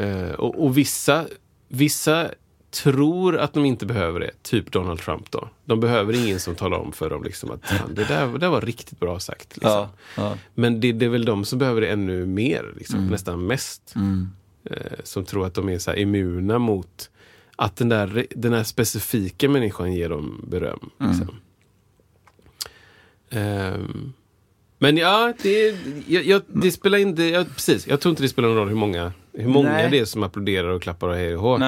[0.02, 1.24] Eh, och, och vissa,
[1.68, 2.30] vissa
[2.70, 5.48] tror att de inte behöver det, typ Donald Trump då.
[5.64, 8.48] De behöver ingen som talar om för dem liksom, att "Fan, det, där, det där
[8.48, 9.56] var riktigt bra sagt.
[9.56, 9.70] Liksom.
[9.70, 10.36] Ja, ja.
[10.54, 13.10] Men det, det är väl de som behöver det ännu mer, liksom, Mm.
[13.10, 13.94] nästan mest.
[14.64, 17.10] Eh, som tror att de är så immuna mot
[17.56, 20.90] att den där, den här specifika människan ger dem beröm.
[21.00, 21.12] Mm.
[21.12, 21.36] Liksom.
[23.30, 24.12] Ehm,
[24.78, 28.48] men ja, det, jag, jag, det spelar inte, jag, precis, jag tror inte det spelar
[28.48, 29.88] någon roll hur många, hur många Nej.
[29.90, 31.58] det är som applåderar och klappar och hej och hå.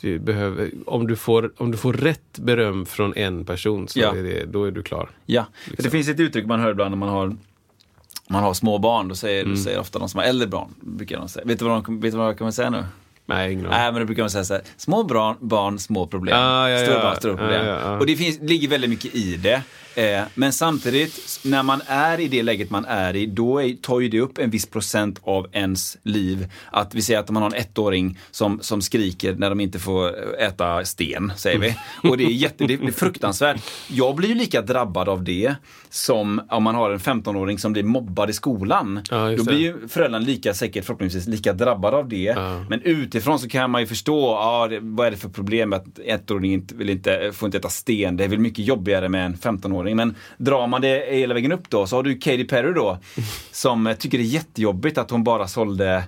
[0.00, 4.16] Du behöver, om, du får, om du får rätt beröm från en person så Ja.
[4.16, 5.10] är det, då är du klar.
[5.26, 7.36] Ja, för det finns ett uttryck man hör ibland när man har
[8.28, 9.54] man har små barn, då säger, Mm.
[9.54, 11.44] då säger ofta de som har äldre barn, brukar de säga.
[11.46, 12.84] Vet du vad, de, vet du vad kommer säga nu?
[13.26, 13.66] Nej, ingen.
[13.70, 16.36] Nej, men då brukar de säga så här, små barn, barn små problem.
[16.38, 17.02] Ah, ja, stora ja.
[17.02, 17.66] barn, stora problem.
[17.66, 17.98] Ja, ja, ja.
[17.98, 19.62] Och det finns, ligger väldigt mycket i det.
[19.94, 24.00] Eh, men samtidigt, när man är i det läget man är i, då är, tar
[24.00, 26.48] ju det upp en viss procent av ens liv.
[26.72, 30.14] Att vi säger att man har en ettåring som, som skriker när de inte får
[30.40, 31.76] äta sten, säger vi.
[32.10, 33.62] Och det är, jätte, det är fruktansvärt.
[33.88, 35.54] Jag blir ju lika drabbad av det
[35.88, 39.00] som om man har en 15-åring som blir mobbad i skolan.
[39.10, 42.16] Ja, då blir ju föräldrarna lika säkert förhoppningsvis lika drabbade av det.
[42.16, 42.64] Ja.
[42.68, 45.98] Men utifrån så kan man ju förstå, ja, det, vad är det för problem att
[45.98, 48.16] ettåringen inte, vill inte, får inte äta sten.
[48.16, 49.79] Det är väl mycket jobbigare med en 15-åring.
[49.84, 52.98] Men drar man det hela vägen upp då så har du Katy Perry då
[53.52, 56.04] som tycker det är jättejobbigt att hon bara sålde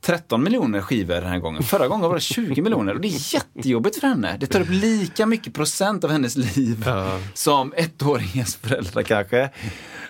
[0.00, 1.62] 13 miljoner skivor den här gången.
[1.62, 4.36] Förra gången var det 20 miljoner och det är jättejobbigt för henne.
[4.40, 7.18] Det tar upp lika mycket procent av hennes liv Ja.
[7.34, 9.50] som ettåringens föräldrar kanske.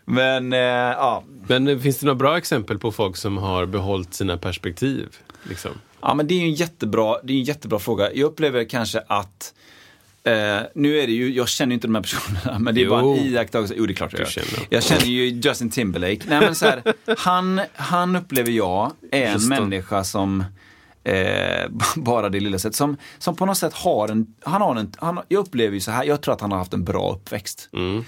[0.05, 4.15] Men eh, ja, Men eh, finns det några bra exempel på folk som har behållit
[4.15, 5.09] sina perspektiv?
[5.49, 5.71] Liksom?
[6.01, 8.13] Ja, men det är en jättebra, det är en jättebra fråga.
[8.15, 9.55] Jag upplever kanske att
[10.27, 12.85] Eh, nu är det ju, jag känner ju inte de här personerna, men det är
[12.85, 12.91] Jo.
[12.91, 13.75] bara en iakttagelse.
[13.77, 14.27] Jo, det är klart jag gör.
[14.27, 14.67] känner.
[14.71, 16.21] Jag känner ju Justin Timberlake.
[16.27, 16.83] Nej, men så här,
[17.19, 20.45] han, han upplever jag är en människa som
[21.07, 22.77] Eh, bara det lilla sättet.
[22.77, 25.91] Som, som på något sätt har en, han har en, han, jag upplever ju så
[25.91, 27.69] här, jag tror att han har haft en bra uppväxt.
[27.73, 28.05] Mm.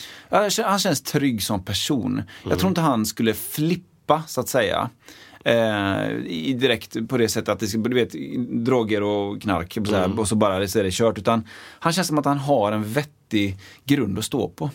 [0.64, 2.22] Han känns trygg som person.
[2.50, 4.90] Jag tror inte han skulle flippa, så att säga.
[5.46, 8.12] Eh, i, direkt på det sättet att det ska, du vet,
[8.64, 11.18] droger och knark så här, och så bara så är det kört.
[11.18, 14.70] Utan han känns som att han har en vettig grund att stå på.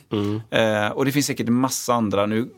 [0.49, 2.49] Eh, och det finns säkert en massa andra nu.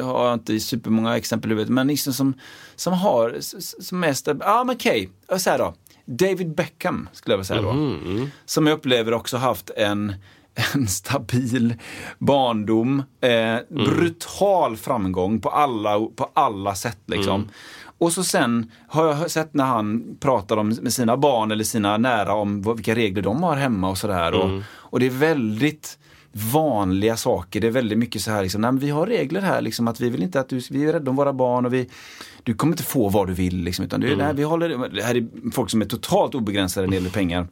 [0.00, 2.34] har jag inte supermånga exempel i huvudet, men liksom som,
[2.76, 3.36] som har,
[3.82, 5.38] som mest, ja ah, men okej, okay.
[5.38, 5.74] så här då.
[6.04, 7.70] David Beckham skulle jag vilja säga då.
[7.70, 8.30] Mm.
[8.44, 10.14] Som jag upplever också haft en,
[10.74, 11.74] en stabil
[12.18, 17.48] barndom, eh, brutal framgång på alla, på alla sätt liksom.
[17.98, 21.96] Och så sen har jag sett när han pratar om, med sina barn eller sina
[21.96, 24.32] nära om vad, vilka regler de har hemma och sådär.
[24.34, 25.98] Och, och det är väldigt
[26.32, 27.60] vanliga saker.
[27.60, 30.10] Det är väldigt mycket så här, liksom, nej, vi har regler här, liksom, att vi
[30.10, 31.88] vill inte att du, vi är rädda om våra barn och vi,
[32.42, 33.56] du kommer inte få vad du vill.
[33.56, 36.90] Liksom, utan du, nej, vi håller, det här är folk som är totalt obegränsade när
[36.90, 37.46] det gäller pengar.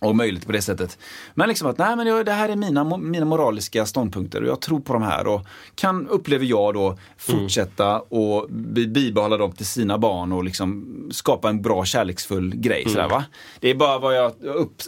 [0.00, 0.98] Och möjligt på det sättet.
[1.34, 4.60] Men liksom att nej, men jag, det här är mina, mina moraliska ståndpunkter och jag
[4.60, 5.40] tror på de här och
[5.74, 11.48] kan, upplever jag då, fortsätta och bi- bibehålla dem till sina barn och liksom skapa
[11.48, 12.84] en bra kärleksfull grej.
[12.88, 13.24] Sådär, va?
[13.60, 14.32] Det är bara vad jag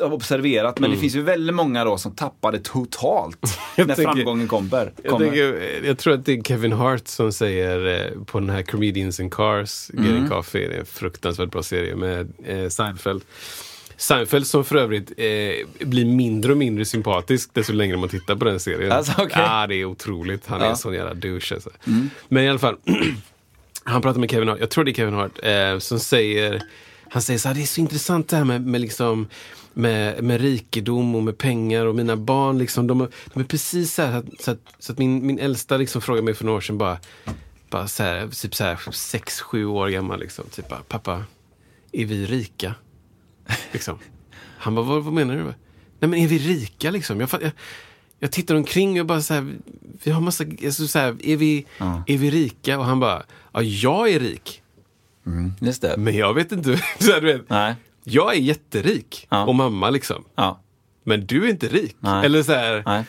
[0.00, 3.38] har observerat, men det finns ju väldigt många då som tappar det totalt
[3.76, 4.92] när tänker- framgången kommer.
[5.02, 5.26] Jag, kommer.
[5.26, 9.20] tänker, jag tror att det är Kevin Hart som säger eh, på den här Comedians
[9.20, 13.22] in Cars, Getting Coffee, det är en fruktansvärt bra serie med eh, Seinfeld.
[14.02, 18.44] Seinfeld som för övrigt eh, blir mindre och mindre sympatisk desto längre man tittar på
[18.44, 18.92] den serien.
[18.92, 19.28] Alltså, okej.
[19.36, 20.46] Ja, det är otroligt.
[20.46, 20.70] Han är Ja.
[20.70, 21.54] en sån jävla douche.
[21.54, 21.70] Alltså.
[22.28, 22.76] Men i alla fall,
[23.84, 26.62] han pratar med Kevin Hart, jag tror det är Kevin Hart, eh, som säger
[27.10, 29.28] han säger så här, det är så intressant det här med, med, liksom,
[29.72, 32.58] med, med rikedom och med pengar och mina barn.
[32.58, 35.76] Liksom, de, är- de är precis så här, så att, så att, min, min äldsta
[35.76, 36.98] liksom frågade mig för några år sedan bara,
[37.70, 40.20] bara så här, typ så här, sex, sju år gammal.
[40.20, 41.24] Liksom, typ bara, pappa,
[41.92, 42.74] är vi rika?
[43.72, 43.98] Liksom.
[44.58, 45.42] Han bara, vad, vad menar du?
[45.44, 45.54] Nej
[45.98, 47.20] men är vi rika liksom?
[47.20, 47.50] Jag, jag,
[48.18, 49.54] jag tittar omkring och bara så här,
[50.04, 52.04] vi har massa, alltså, så här, är, vi, Ja.
[52.06, 52.78] är vi rika?
[52.78, 54.62] Och han bara, ja jag är rik.
[55.60, 55.96] Just det.
[55.96, 56.76] Men jag vet inte.
[56.98, 57.74] Så här, du vet, Nej.
[58.04, 59.26] jag är jätterik.
[59.30, 59.44] Ja.
[59.44, 60.24] Och mamma liksom.
[60.34, 60.60] Ja.
[61.04, 61.96] Men du är inte rik.
[62.00, 62.26] Nej.
[62.26, 63.04] Eller så här, Nej.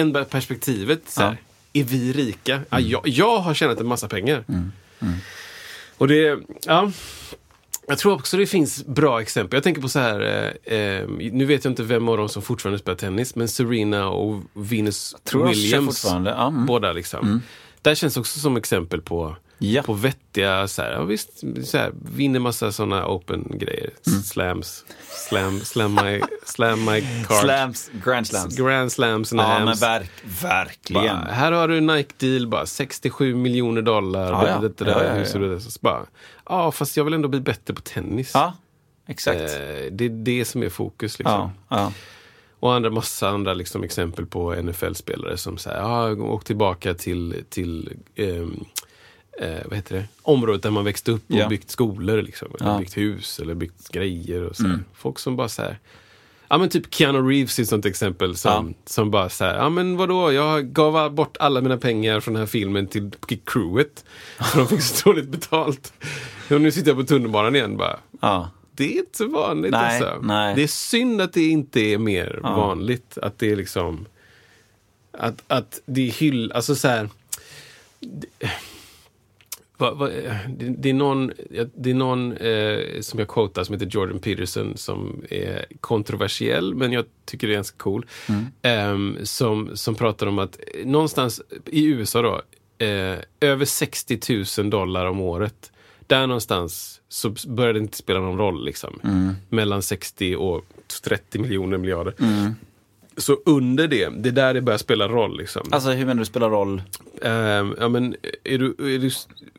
[0.00, 1.00] ändra perspektivet.
[1.06, 1.36] Så här,
[1.72, 2.60] Är vi rika?
[2.70, 4.44] Ja, jag, jag har tjänat en massa pengar.
[5.98, 6.92] Och det, ja.
[7.86, 9.56] Jag tror också det finns bra exempel.
[9.56, 10.20] Jag tänker på så här,
[10.64, 14.08] eh, eh, nu vet jag inte vem av dem som fortfarande spelar tennis, men Serena
[14.08, 16.04] och Venus Williams.
[16.48, 16.66] mm.
[16.66, 17.42] Båda liksom.
[17.82, 19.36] Där känns också som exempel på,
[19.72, 19.82] Ja.
[19.82, 21.30] på vettiga, så här, ja, visst,
[21.64, 23.90] så här, vinner massa sådana open-grejer.
[24.06, 24.22] Mm.
[24.22, 24.84] Slams,
[25.28, 27.40] slam, slam my, slam my card.
[27.44, 28.56] Slams, grand slams.
[28.56, 29.82] Grand slams and Ja, men hams.
[29.82, 30.10] verk,
[30.42, 31.04] verkligen.
[31.16, 34.32] Bara, här har du Nike-deal, bara 67 miljoner dollar.
[34.32, 34.58] Ja, ja.
[34.68, 35.38] Det, Ja, där, ja, ja.
[35.38, 35.60] det.
[35.60, 36.06] Så bara,
[36.48, 38.30] ja, fast jag vill ändå bli bättre på tennis.
[38.34, 38.52] Ja,
[39.06, 39.40] exakt.
[39.40, 39.46] Eh,
[39.92, 41.18] det är det som är fokus.
[41.18, 41.50] Liksom.
[41.68, 41.92] ja, ja.
[42.60, 47.92] Och andra, massa andra liksom, exempel på NFL-spelare som säger, ja, åk tillbaka till, till
[48.16, 48.64] ehm,
[49.40, 50.04] eh, vad heter det?
[50.22, 51.48] området där man växte upp och Ja.
[51.48, 52.22] byggt skolor.
[52.22, 52.78] Liksom, eller Ja.
[52.78, 54.42] byggt hus eller byggt grejer.
[54.42, 54.64] Och så.
[54.64, 54.84] Mm.
[54.94, 55.78] Folk som bara så här,
[56.48, 59.96] Ja men typ Keanu Reeves är ett sånt exempel som, som bara säger ja men
[59.96, 63.10] vadå, jag gav bort alla mina pengar från den här filmen till
[63.44, 64.04] crewet.
[64.52, 65.92] För de fick så dåligt betalt.
[66.50, 67.98] Och nu sitter jag på tunnelbanan igen bara.
[68.20, 68.50] ja.
[68.76, 70.20] Det är inte så vanligt Nej, alltså.
[70.22, 70.54] nej.
[70.54, 72.56] Det är synd att det inte är mer Ja.
[72.56, 73.18] vanligt.
[73.18, 74.06] Att det är liksom...
[75.12, 76.52] Att, att det är hyll...
[76.52, 77.08] Alltså så här...
[78.00, 78.26] Det,
[79.76, 80.10] vad- vad-
[80.48, 81.32] det, det är någon,
[81.76, 86.92] det är någon eh, som jag quotar som heter Jordan Peterson som är kontroversiell men
[86.92, 88.06] jag tycker det är ganska cool.
[88.62, 92.42] Ehm, som, som pratar om att eh, någonstans i USA då,
[92.86, 94.20] eh, över 60
[94.60, 95.70] 000 dollar om året.
[96.06, 98.64] Där någonstans så börjar det inte spela någon roll.
[98.64, 99.00] Liksom.
[99.48, 100.64] Mellan 60 och
[101.04, 102.14] 30 miljoner miljarder.
[103.16, 105.38] Så under det, det är där det börjar spela roll.
[105.38, 105.62] Liksom.
[105.70, 106.82] Alltså hur menar du spelar roll?
[107.22, 109.10] Ehm, ja, men är du, är du,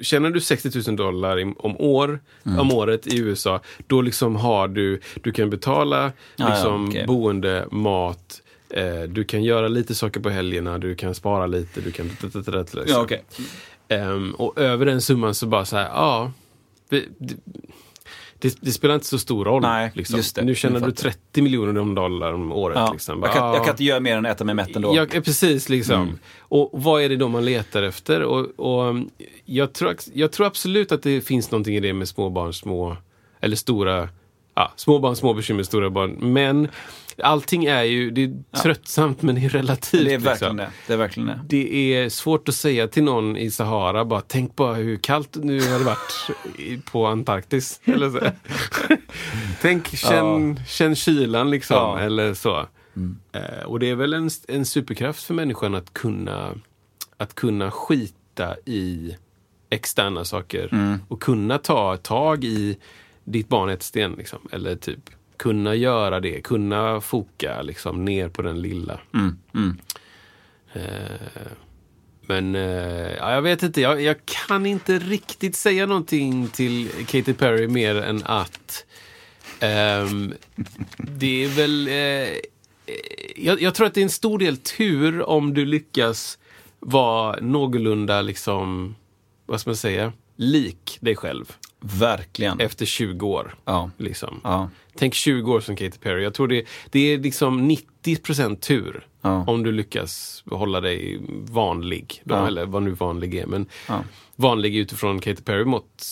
[0.04, 2.20] tjänar du 60 000 dollar i- om, år,
[2.60, 7.06] om året i USA, då liksom har du, du kan betala Ja, ja, liksom, okej.
[7.08, 11.92] boende, mat, eh, du kan göra lite saker på helgerna, du kan spara lite, du
[11.92, 12.10] kan...
[12.74, 13.02] Liksom.
[13.88, 16.32] Ehm, och över den summan så bara så här, ja.
[16.90, 17.08] vi-
[18.40, 19.62] Det, det, spelar inte så stor roll.
[19.62, 20.18] Nej, liksom.
[20.18, 20.44] just det.
[20.44, 22.78] Nu tjänar du fattar 30 miljoner om dollar om året.
[22.78, 22.92] Ja.
[22.92, 23.22] Liksom.
[23.22, 23.64] Bara, jag, kan, jag ja.
[23.64, 24.96] kan inte göra mer än att äta mig mätt ändå.
[24.96, 25.70] Ja, precis.
[25.70, 26.02] Liksom.
[26.02, 26.20] Mm.
[26.40, 28.24] Och vad är det då man letar efter?
[28.24, 28.96] Och, och
[29.46, 32.98] jag, tror, jag tror absolut att det finns någonting i det med småbarn, små,
[33.40, 34.10] eller stora,
[34.56, 36.18] ja, små barn, små bekymmer, stora barn.
[36.22, 36.68] Men
[37.24, 40.06] allting är ju, det är tröttsamt men det är relativt.
[40.06, 40.58] det är verkligen liksom.
[40.58, 40.70] det.
[40.88, 41.40] Det är verkligen det.
[41.48, 45.72] Det är svårt att säga till någon i Sahara, bara tänk bara hur kallt nu
[45.72, 47.82] har det varit på Antarktis.
[47.86, 48.20] Eller så.
[49.62, 51.78] tänk, känn, känn kylan liksom.
[51.78, 52.00] Ja.
[52.00, 52.66] Eller så.
[53.32, 56.54] Eh, och det är väl en, en superkraft för människan att kunna,
[57.18, 59.16] att kunna skita i
[59.70, 60.98] externa saker.
[61.08, 62.78] Och kunna ta tag i
[63.26, 64.14] ditt barn ett sten.
[64.14, 64.40] Liksom.
[64.52, 69.00] Eller typ kunna göra det, kunna foka liksom, ner på den lilla.
[69.14, 69.78] Mm, mm.
[70.74, 71.52] Eh,
[72.28, 77.34] Men eh, ja, jag vet inte, jag, jag kan inte riktigt säga någonting till Katy
[77.34, 78.86] Perry mer än att
[79.60, 80.34] ehm,
[80.98, 81.88] det är väl...
[81.88, 82.38] Eh,
[83.36, 86.38] jag, jag tror att det är en stor del tur om du lyckas
[86.80, 88.96] vara någorlunda liksom,
[89.46, 91.54] vad ska man säga, lik dig själv.
[91.80, 92.60] Verkligen.
[92.60, 93.56] efter 20 år.
[93.66, 93.92] Ja.
[93.98, 94.42] Liksom.
[94.44, 94.70] Ja.
[94.98, 96.24] Tänk 20 år som Katy Perry.
[96.24, 99.44] Jag tror det, det är liksom 90% tur Ja.
[99.48, 101.20] om du lyckas hålla dig
[101.50, 102.22] vanlig.
[102.24, 102.36] Då.
[102.36, 103.46] Eller vad nu vanlig är.
[103.46, 103.66] Men.
[104.36, 106.06] Vanlig utifrån Katy Perry mått,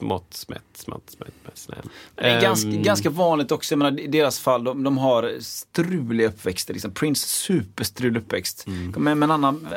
[0.00, 1.16] mått smätt, smätt,
[1.54, 1.84] smätt.
[2.14, 5.32] Det är ganska, Ehm, ganska vanligt också, jag menar, i deras fall, de, de har
[5.40, 6.72] struliga uppväxter.
[6.74, 6.90] Liksom.
[6.94, 8.66] Prince, superstrulig uppväxt.
[8.66, 8.90] Mm.
[8.90, 9.68] Med, med en, annan,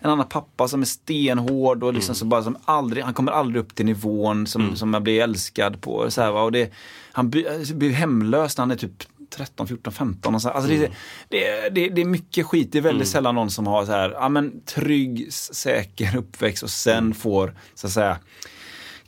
[0.00, 2.18] en annan pappa som är stenhård och liksom Mm.
[2.18, 5.80] så bara som aldrig, han kommer aldrig upp till nivån som, som man blir älskad
[5.80, 6.10] på.
[6.10, 6.32] Så här?
[6.32, 6.72] Och det,
[7.12, 9.02] han blir, blir hemlös när han är typ
[9.36, 10.34] 13, 14, 15.
[10.34, 10.48] Och så.
[10.48, 10.80] Alltså Mm.
[11.28, 12.72] det, det, det, det är mycket skit.
[12.72, 16.70] Det är väldigt sällan någon som har så här, ja, men, trygg, säker uppväxt och
[16.70, 17.14] sen Mm.
[17.14, 18.18] får så att säga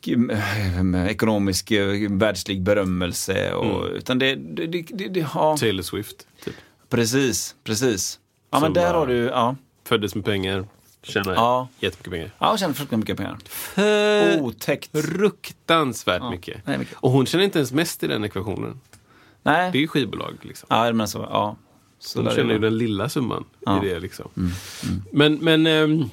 [0.07, 3.53] eh, ekonomisk eh, världslig berömmelse.
[3.53, 3.97] Och, Mm.
[3.97, 6.55] Utan det, det, det, det, ja, Taylor Swift, typ.
[6.89, 8.19] precis, precis.
[8.51, 9.57] Ja men där har du, ja.
[9.85, 10.67] Föddes med pengar,
[11.03, 11.69] tjänar Ja.
[11.79, 12.31] jättemycket pengar.
[12.39, 13.17] Ja, jag känner fruktansvärt mycket
[13.77, 14.41] pengar.
[14.41, 14.91] Otäckt.
[14.93, 16.67] fruktansvärt mycket.
[16.67, 16.97] nej, mycket.
[17.01, 18.81] Och hon tjänar inte ens mest i den ekvationen.
[19.45, 19.73] Nej.
[19.73, 20.35] Det är ju skivbolag.
[20.43, 20.67] Liksom.
[20.71, 21.57] Ja, men så, ja.
[21.99, 23.73] Så De tjänar ju den lilla summan Ja.
[23.73, 24.01] Mm, i det.
[24.01, 24.31] Liksom.
[25.13, 26.05] Men, men ehm,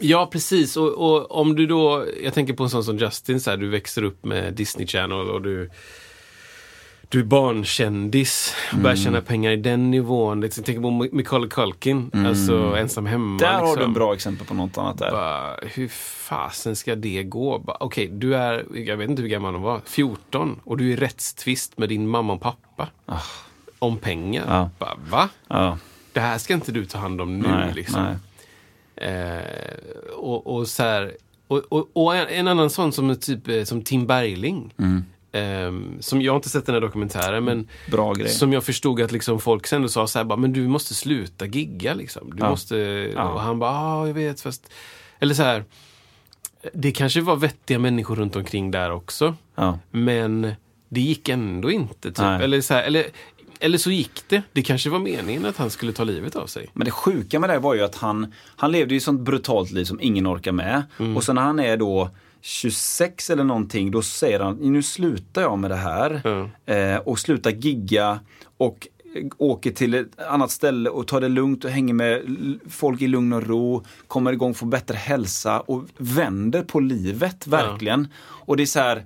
[0.00, 0.76] ja, precis.
[0.76, 3.68] Och, och om du då, jag tänker på en sån som Justin, så här, du
[3.68, 5.70] växer upp med Disney Channel och du
[7.08, 9.04] du är barnkändis och börjar Mm.
[9.04, 10.42] tjäna pengar i den nivån.
[10.42, 13.24] Jag tänker på Macaulay Culkin, alltså ensam hemma.
[13.24, 13.38] Mm.
[13.38, 13.78] Där har liksom.
[13.78, 15.10] du en bra exempel på något annat där.
[15.10, 15.88] Bara, hur
[16.28, 17.76] fasen ska det gå?
[17.80, 20.96] Okej, du är, jag vet inte hur gammal hon var, 14 och du är i
[20.96, 22.88] rättstvist med din mamma och pappa.
[23.78, 24.44] Om pengar.
[24.48, 24.70] Ah.
[24.78, 25.28] Bara, va?
[25.48, 25.78] Ja,
[26.12, 28.02] Det här ska inte du ta hand om nu nej, liksom.
[28.02, 28.16] nej.
[28.96, 31.12] Eh, och, och så här,
[31.48, 34.74] och, och, och en, annan sån som typ eh, som Tim Bergling.
[34.78, 35.04] Mm.
[35.34, 37.68] Ehm, som jag har inte sett den här dokumentären men
[38.28, 41.46] som jag förstod att liksom folk sen sa så här, bara, men du måste sluta
[41.46, 42.30] gigga liksom.
[42.36, 42.50] Du Ja.
[42.50, 42.76] måste,
[43.14, 43.28] Ja.
[43.32, 44.70] och han bara, ja jag vet fast,
[45.18, 45.64] eller så här.
[46.72, 49.34] Det kanske var vettiga människor runt omkring där också.
[49.54, 49.78] Ja.
[49.90, 50.52] Men
[50.88, 52.08] det gick ändå inte.
[52.08, 52.18] Typ.
[52.18, 52.44] Nej.
[52.44, 53.04] Eller, så här, eller,
[53.60, 54.42] eller så gick det.
[54.52, 56.66] Det kanske var meningen att han skulle ta livet av sig.
[56.72, 59.70] Men det sjuka med det var ju att han, han levde ju ett sånt brutalt
[59.70, 60.82] liv som ingen orkar med.
[60.98, 61.16] Mm.
[61.16, 62.10] Och sen när han är då
[62.46, 66.20] 26 eller någonting, då säger han nu slutar jag med det här.
[66.24, 66.74] Ja.
[66.74, 68.20] Eh, och slutar gigga
[68.56, 68.88] och
[69.38, 72.22] åker till ett annat ställe och tar det lugnt och hänger med
[72.70, 73.84] folk i lugn och ro.
[74.08, 78.08] Kommer igång, får bättre hälsa och vänder på livet, verkligen.
[78.18, 79.04] Och det är så här,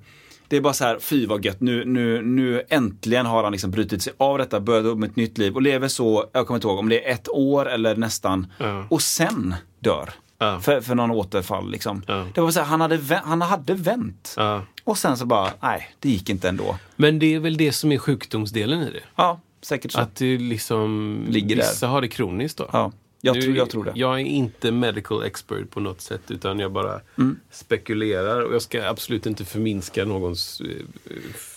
[0.48, 3.70] det är bara så här, fy vad gött, nu, nu, nu äntligen har han liksom
[3.70, 6.56] brutit sig av detta, börjat upp med ett nytt liv och lever så, jag kommer
[6.56, 8.46] inte ihåg om det är ett år eller nästan.
[8.58, 8.86] Ja.
[8.90, 10.10] Och sen dör.
[10.38, 10.60] Ja.
[10.60, 12.02] För, för någon återfall liksom.
[12.06, 12.26] Ja.
[12.34, 14.34] Det var så här, han hade, han hade vänt.
[14.36, 14.62] Ja.
[14.84, 16.78] Och sen så bara, nej, det gick inte ändå.
[16.96, 19.00] Men det är väl det som är sjukdomsdelen i det.
[19.16, 20.00] Ja, säkert så.
[20.00, 21.62] Att det liksom, Ligger där.
[21.62, 22.68] vissa har det kroniskt då.
[22.72, 23.92] ja, jag, Nu, tror, jag tror det.
[23.94, 27.40] Jag är inte medical expert på något sätt utan jag bara Mm.
[27.50, 31.12] spekulerar och jag ska absolut inte förminska någons, eh,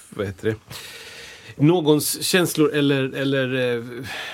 [0.09, 0.55] vad heter det?
[1.57, 3.83] Någons känslor eller, eller eh,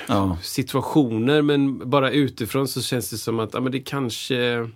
[0.07, 0.37] Ja.
[0.41, 4.69] situationer men bara utifrån så känns det som att ja, men det kanske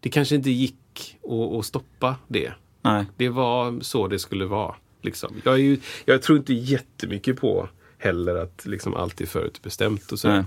[0.00, 2.52] det kanske inte gick att, att stoppa det.
[2.82, 3.04] Nej.
[3.16, 4.74] Det var så det skulle vara.
[5.02, 5.34] Liksom.
[5.44, 10.12] Jag, är ju, jag tror inte jättemycket på heller att liksom allt är förutbestämt.
[10.12, 10.28] Och så.
[10.28, 10.44] Nej.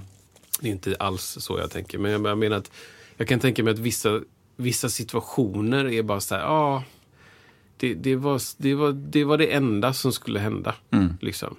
[0.62, 1.98] Det är inte alls så jag tänker.
[1.98, 2.72] Men jag, jag menar att
[3.18, 4.22] jag kan tänka mig att vissa,
[4.56, 6.84] vissa situationer är bara så här, ja.
[7.80, 10.76] Det, det, var, det, var, det var det enda som skulle hända.
[10.92, 11.14] Mm.
[11.22, 11.56] Liksom.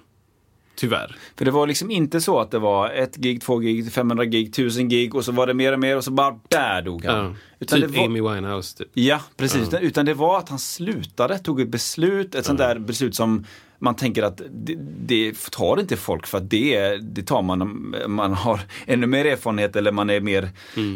[0.75, 1.15] Tyvärr.
[1.35, 4.47] För det var liksom inte så att det var ett gig, två gig, 500 gig,
[4.47, 7.25] 1000 gig och så var det mer och mer och så bara där dog han.
[7.25, 7.35] Ja.
[7.59, 8.77] Utan typ det var, Amy Winehouse.
[8.77, 8.87] Typ.
[8.93, 9.67] Ja, precis.
[9.67, 13.45] Utan, utan det var att han slutade, tog ett beslut, ett sånt där beslut som
[13.81, 17.95] man tänker att det, det tar inte folk för att det, det tar man om
[18.07, 20.49] man har ännu mer erfarenhet eller man är mer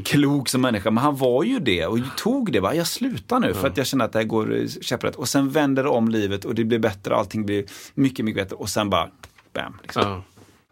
[0.05, 0.91] klok som människa.
[0.91, 2.61] Men han var ju det och tog det.
[2.61, 5.15] Bara, jag slutar nu för att jag känner att det här går eh, käpprätt.
[5.15, 8.55] Och sen vänder det om livet och det blir bättre, allting blir mycket, mycket bättre.
[8.55, 9.09] Och sen bara,
[9.53, 9.77] bam.
[9.81, 10.01] Liksom.
[10.01, 10.23] Ja.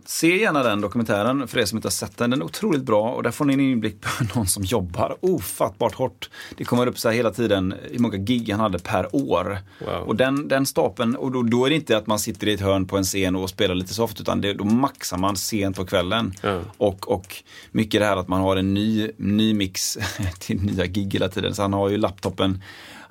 [0.06, 2.30] Se gärna den dokumentären för er som inte har sett den.
[2.30, 5.94] Den är otroligt bra och där får ni en inblick på någon som jobbar ofattbart
[5.94, 6.30] hårt.
[6.58, 9.58] Det kommer upp så här hela tiden hur många gig han hade per år.
[9.80, 10.08] Wow.
[10.08, 12.62] Och den, den stapeln, och då, då är det inte att man sitter i ett
[12.62, 15.86] hörn på en scen och spelar lite soft utan det, då maxar man sent på
[15.86, 16.34] kvällen.
[16.42, 16.62] Ja.
[16.78, 19.98] Och, och mycket det här att man har en ny, ny mix
[20.40, 21.56] till nya gig hela tiden.
[21.56, 22.62] Så han har ju laptopen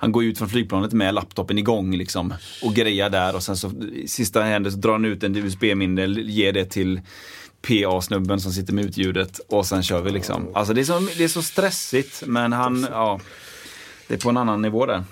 [0.03, 3.71] han går ut från flygplanet med laptopen igång liksom och grejar där och sen så
[4.07, 7.01] sista händer så drar han ut en USB-minne, ger det till
[7.67, 10.47] PA-snubben som sitter med utljudet och sen kör vi liksom.
[10.55, 13.19] Alltså det är så, det är så stressigt men han, ja,
[14.07, 15.03] det är på en annan nivå där.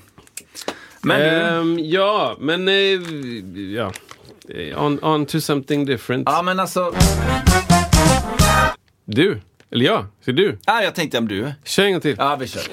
[1.02, 2.74] Men Ehm, ja, men eh,
[3.76, 3.92] ja.
[4.78, 6.24] On, on to something different.
[6.32, 6.94] ja men alltså,
[9.06, 10.58] Du, eller jag, så du.
[10.66, 11.52] ja, jag tänkte om du.
[11.66, 12.16] Kör en gång till.
[12.20, 12.64] Ja vi kör.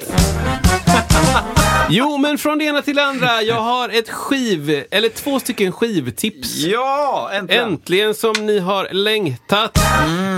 [1.90, 3.42] Jo, men från det ena till det andra.
[3.42, 6.56] Jag har ett skiv, eller två stycken skivtips.
[6.56, 7.68] Ja, äntligen!
[7.68, 9.78] Äntligen som ni har längtat.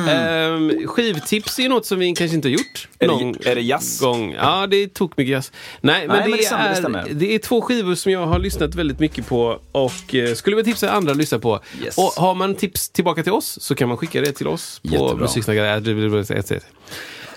[0.09, 2.89] Ehm, skivtips är något som vi kanske inte har gjort.
[2.99, 4.01] Är det- någon är det jazz?
[4.01, 4.33] Gång.
[4.33, 5.53] Ja, det tog mycket jazz.
[5.81, 7.07] Nej, men, Nej, det, men det det är, stämmer.
[7.11, 10.73] det är två skivor som jag har lyssnat väldigt mycket på och eh, skulle vilja
[10.73, 11.61] tipsa andra att lyssna på.
[11.85, 11.99] Yes.
[11.99, 14.89] Och har man tips tillbaka till oss så kan man skicka det till oss på
[14.89, 15.29] Jättebra.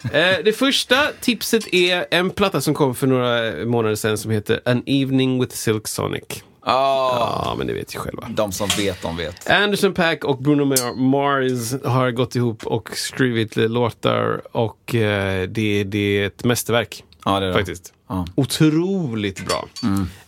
[0.03, 4.59] Eh, Det första tipset är en platta som kom för några månader sedan som heter
[4.65, 6.23] An Evening with Silk Sonic.
[6.65, 8.27] Ja, Ja, men det vet ju själva.
[8.35, 9.49] de som vet, de vet.
[9.49, 15.83] Anderson Paak och Bruno Mar- Mars har gått ihop och skrivit låtar och eh, det,
[15.83, 17.03] det är ett mästerverk.
[17.25, 17.53] Ja, det är det.
[17.53, 17.93] Faktiskt.
[18.09, 18.25] Ja.
[18.35, 19.67] Otroligt bra.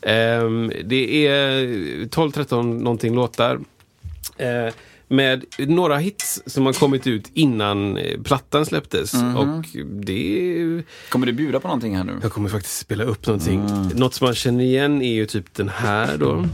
[0.01, 1.63] Ehm, det är
[2.05, 3.59] 12-13 någonting låtar.
[4.37, 4.73] Eh,
[5.07, 9.13] med några hits som har kommit ut innan eh, plattan släpptes.
[9.13, 9.65] Och
[10.05, 12.19] det Kommer du bjuda på någonting här nu?
[12.21, 13.65] jag kommer faktiskt spela upp någonting.
[13.95, 16.45] Något som man känner igen är ju typ den här då.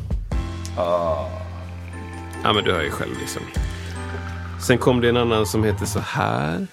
[2.44, 3.42] Ja men du hör ju själv liksom.
[4.68, 6.68] Sen kom det en annan som heter så här.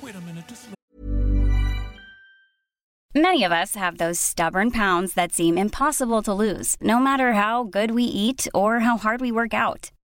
[3.15, 7.65] Many of us have those stubborn pounds that seem impossible to lose, no matter how
[7.65, 9.91] good we eat or how hard we work out.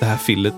[0.00, 0.54] Det här fillet.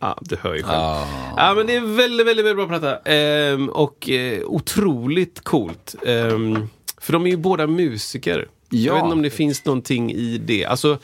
[0.00, 0.78] Ja, du hör ju själv.
[1.36, 2.98] Ja, men det är väldigt, väldigt, väldigt bra platta.
[3.12, 5.94] Ehm, och eh, otroligt coolt.
[6.06, 6.68] Ehm,
[7.00, 8.48] för de är ju båda musiker.
[8.68, 8.94] Jag Ja.
[8.94, 10.64] vet inte om det finns någonting i det.
[10.64, 10.98] Alltså,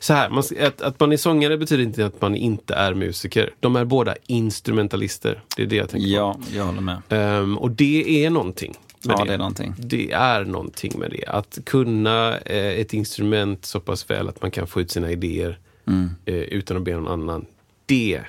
[0.00, 3.50] så här, man, att, att man är sångare betyder inte att man inte är musiker.
[3.60, 5.40] De är båda instrumentalister.
[5.56, 6.98] Det är det jag tänker Ja, jag håller med.
[7.08, 7.14] på.
[7.14, 8.74] Ehm, och det är någonting.
[9.06, 9.74] Med Ja, det är någonting.
[9.78, 11.24] Det är någonting med det.
[11.26, 15.58] Att kunna eh, ett instrument så pass väl att man kan få ut sina idéer
[15.88, 16.10] Mm.
[16.24, 17.46] eh, utan att be någon annan.
[17.86, 18.20] Det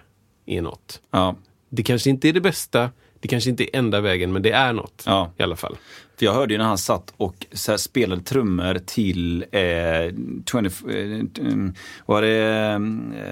[0.45, 1.01] är något.
[1.11, 1.35] Ja,
[1.69, 4.73] Det kanske inte är det bästa, det kanske inte är enda vägen, men det är
[4.73, 5.03] något.
[5.05, 5.31] Ja.
[5.37, 5.75] I alla fall.
[6.19, 7.45] För jag hörde ju när han satt och
[7.77, 9.61] spelade trummor till eh,
[10.51, 10.57] 20,
[10.89, 11.73] eh, um,
[12.05, 12.37] var det...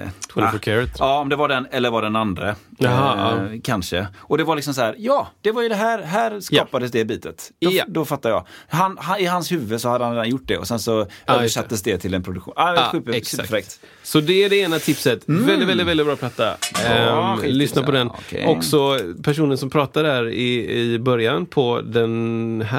[0.02, 0.90] Eh, 24 karat.
[0.98, 2.54] Ja, om det var den eller var den andra.
[2.78, 4.06] Jaha, eh, Kanske.
[4.18, 7.04] Och det var liksom så här, ja, det var ju det här, här skapades det
[7.04, 7.52] bitet.
[7.60, 7.84] Då, Ja.
[7.88, 8.46] då fattar jag.
[8.68, 11.10] Han, han, I hans huvud så hade han redan gjort det och sen så just
[11.26, 11.98] översattes det.
[11.98, 12.54] till en produktion.
[12.56, 13.30] Ah, Ja, super, exakt.
[13.30, 13.80] superfräckt.
[14.02, 15.22] Så det är det ena tipset.
[15.26, 16.56] Väldigt, väldigt, väldigt bra platta.
[16.84, 18.08] Ja, Ehm, lyssna på ja, den.
[18.10, 18.46] okej.
[18.46, 22.75] Också personen som pratar där i, i början på den här.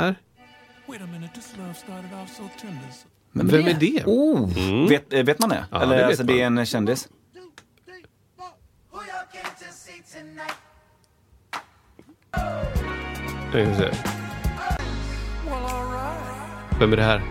[0.90, 2.80] Wait a minute, this love started off so tender.
[3.32, 4.04] Men Vem är det?
[4.06, 5.66] Oh, vet, eh, vet man det?
[5.72, 6.36] Ja, eller det vet alltså, man.
[6.36, 7.10] det är en kändis?
[13.54, 13.92] Jag ska se.
[15.46, 16.80] well, alright.
[16.80, 17.22] Vem är det här?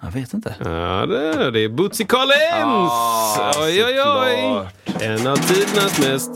[0.00, 0.54] Jag vet inte.
[0.58, 2.90] Ja, det är, det är Bootsy Collins!
[2.90, 4.68] Ah, oj, oj, oj!
[5.04, 6.30] En av tidernas mest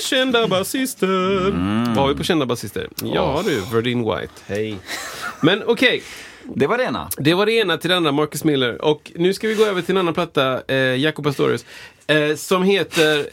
[0.00, 1.46] kända basister.
[1.48, 1.84] Mm.
[1.84, 2.88] Vad har vi på kända basister?
[3.02, 4.32] Ja du, Verdine White.
[4.46, 4.76] Hej.
[5.40, 6.02] Men okej,
[6.54, 7.08] Det var det ena.
[7.18, 8.82] det var det ena till det andra, Marcus Miller.
[8.84, 11.64] Och nu ska vi gå över till en annan platta, eh, Jacob Pastorius,
[12.06, 13.26] eh, som heter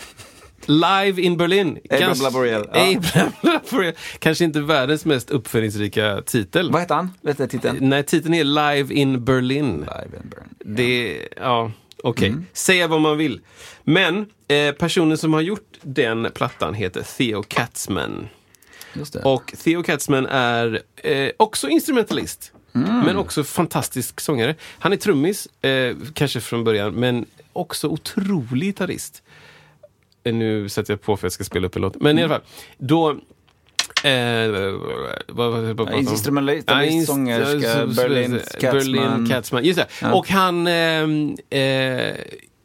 [0.66, 1.78] Live in Berlin.
[1.90, 2.80] Abraham Laboriel, ja.
[2.98, 3.94] Abraham Laboriel.
[4.20, 6.72] Kanske inte världens mest uppfinningsrika titel.
[6.72, 7.10] Vad heter han?
[7.22, 7.78] Vet du titeln?
[7.82, 9.78] Nej, titeln är Live in Berlin.
[9.80, 10.76] Live and Burn.
[10.76, 11.72] Det, ja,
[12.04, 12.28] okej.
[12.28, 12.46] Mm.
[12.54, 13.42] Säga vad man vill.
[13.84, 18.28] Men eh, personen som har gjort den plattan heter Theo Katzman.
[18.94, 19.22] Just det.
[19.24, 22.52] Och Theo Katzman är eh, också instrumentalist.
[22.76, 23.00] Mm.
[23.00, 24.56] Men också fantastisk sångare.
[24.80, 29.24] Han är trummis, eh, kanske från början, men också otrolig gitarrist.
[30.24, 32.02] Eh, Nu sätter jag på för att jag ska spela upp en låt.
[32.02, 32.48] Men i alla fall,
[32.78, 33.20] då...
[36.12, 38.02] Instrumentalist, sångerska, så- så-
[38.72, 39.64] Berlin, Katzman.
[39.66, 39.88] Just det.
[40.14, 42.16] Och han ehm, eh,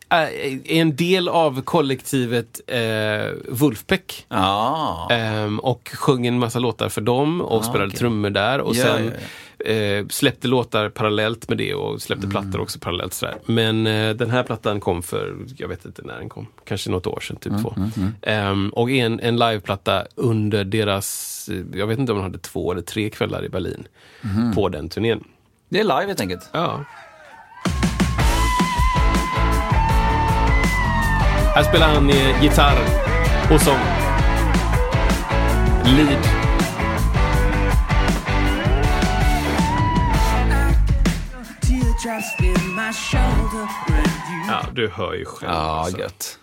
[0.08, 4.26] är en del av kollektivet eh, Wolfpack.
[4.28, 5.08] Ja.
[5.10, 7.98] Ehm, och sjöng en massa låtar för dem och Ah, spelade okej.
[7.98, 8.58] trummor där.
[8.60, 9.12] Och Ja, sen ja,
[9.66, 12.30] Eh, släppte låtar parallellt med det och släppte Mm.
[12.42, 13.12] plattor också parallellt.
[13.14, 13.34] Sådär.
[13.46, 17.06] Men eh, den här plattan kom för, jag vet inte när den kom, kanske något
[17.06, 17.74] år sedan, typ Mm, två.
[18.22, 22.72] Ehm, och en, en liveplatta under deras, eh, jag vet inte om de hade två
[22.72, 23.86] eller tre kvällar i Berlin
[24.24, 24.54] Mm.
[24.54, 25.24] på den turnén.
[25.68, 26.50] Det är live helt enkelt.
[26.52, 26.84] Ja.
[31.54, 32.78] Här spelar han eh, gitarr
[33.52, 33.78] och sång.
[35.84, 36.18] Lead.
[44.48, 45.52] Ja, du hör ju själv.
[45.52, 45.98] Ja, alltså.
[45.98, 46.38] gött.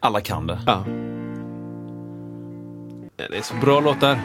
[0.00, 0.58] Alla kan det.
[0.66, 0.84] Ja.
[3.16, 4.18] Det är så bra låtar.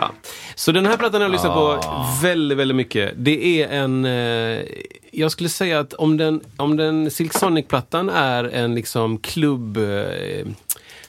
[0.00, 0.12] Ja.
[0.54, 1.82] Så den här plattan har jag lyssnat på
[2.22, 3.12] väldigt, väldigt mycket.
[3.16, 4.04] Det är en...
[4.04, 4.64] Eh,
[5.12, 9.76] jag skulle säga att om den, om den Silk Sonic-plattan är en liksom klubb...
[9.76, 10.46] Eh,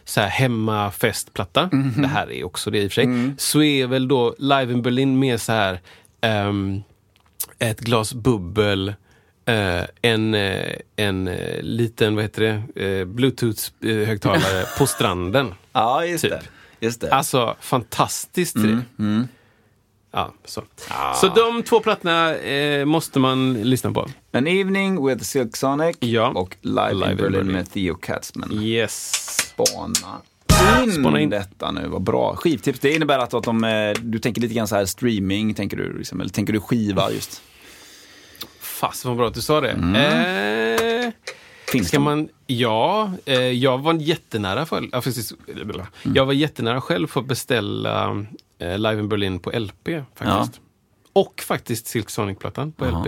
[0.05, 1.69] så här hemmafestplatta.
[1.97, 3.33] Det här är också det i och för sig.
[3.37, 5.79] Så är väl då Live in Berlin mer så här...
[6.21, 6.83] ehm,
[7.59, 8.93] ett glas bubbel,
[9.45, 12.41] eh, en, eh, en eh, liten, vad heter
[12.73, 15.53] det, bluetooth-högtalare på stranden.
[15.73, 16.31] Ja, just Typ.
[16.31, 16.41] det.
[16.81, 17.11] Just det.
[17.13, 18.55] Alltså, fantastiskt.
[18.55, 19.27] Mm, det.
[20.13, 20.63] Ja, så.
[21.21, 24.07] så de två plattorna eh, måste man lyssna på.
[24.33, 26.27] An Evening with Silk Sonic Ja.
[26.35, 27.51] och Live, Live in in Berlin, Berlin.
[27.51, 28.51] med Theo Katzman.
[28.53, 29.13] Yes.
[29.53, 30.21] Spana
[30.83, 31.29] in, Spana in.
[31.29, 32.35] detta nu, vad bra.
[32.35, 35.77] Skivtips, det innebär att, att de, eh, du tänker lite grann så här streaming, tänker
[35.77, 37.41] du, liksom, eller tänker du skiva just?
[38.59, 39.71] Fast vad bra att du sa det.
[39.71, 41.11] Eh,
[41.71, 42.03] Finns Ska de?
[42.03, 45.33] man, ja, eh, jag var jättenära för, ja, precis,
[46.15, 48.25] jag var jättenära själv för att beställa
[48.59, 50.61] eh, Live in Berlin på LP faktiskt.
[51.13, 53.07] Och faktiskt Silk Sonic-plattan på LP.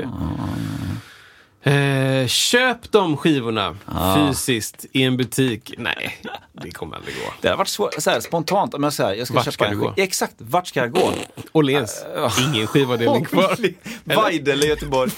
[1.65, 3.77] Eh, köp de skivorna
[4.15, 5.73] fysiskt i en butik.
[5.77, 6.17] Nej,
[6.51, 7.33] det kommer aldrig gå.
[7.41, 9.65] Det har varit svårt, så här, spontant, om jag säger jag ska Vart köpa ska
[9.65, 9.83] en skiva.
[9.85, 9.93] gå?
[9.97, 11.11] Exakt, vart ska jag gå?
[11.51, 12.05] Åhléns,
[12.39, 13.57] ingen skivavdelning kvar.
[14.03, 15.11] Vajd eller Göteborg.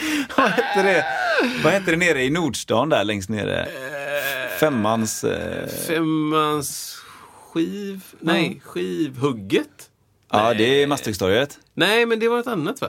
[0.36, 1.04] vad hette det?
[1.64, 3.68] Vad hette det nere i Nordstan där längst nere?
[4.60, 5.24] Femmans...
[5.24, 6.96] Eh, Femmans
[7.52, 8.00] skiv...
[8.20, 9.90] Nej, skivhugget?
[10.32, 11.58] ja, det är Masthuggstorget.
[11.74, 12.88] Nej, men det var något annat va?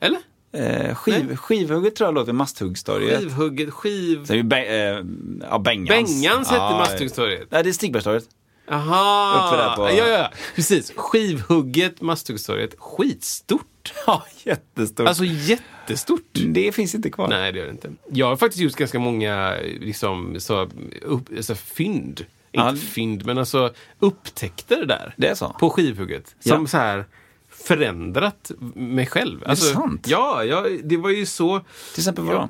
[0.00, 0.18] Eller?
[0.52, 3.18] Eh, skiv, skivhugget tror jag låter Masthuggstorget.
[3.18, 4.24] Skivhugget, skiv...
[4.24, 5.04] Sen är Be- eh,
[5.50, 5.88] ja, Bengans.
[5.88, 7.48] Bengans hette ja, Masthuggstorget.
[7.50, 8.24] Nej, det är Stigbergstorget.
[8.70, 9.46] Aha!
[9.48, 10.92] Uppe där på- Ja, ja, ja, precis.
[10.96, 12.74] Skivhugget, Masthuggstorget.
[12.78, 13.66] Skitstort.
[14.06, 15.08] Ja, jättestort.
[15.08, 16.22] Alltså jättestort.
[16.32, 17.28] det finns inte kvar.
[17.28, 17.92] Nej, det gör det inte.
[18.12, 20.68] Jag har faktiskt gjort ganska många liksom, så,
[21.02, 22.26] upp, så, fynd.
[22.52, 22.70] Ja.
[22.70, 25.14] Inte fynd, men alltså upptäckter där.
[25.16, 25.48] Det är så?
[25.60, 26.34] På skivhugget.
[26.40, 26.66] Som Ja.
[26.66, 27.04] så här
[27.50, 29.42] förändrat mig själv.
[29.46, 30.06] det sant?
[30.08, 31.60] Ja, ja, det var ju så...
[31.92, 32.48] Till exempel vadå?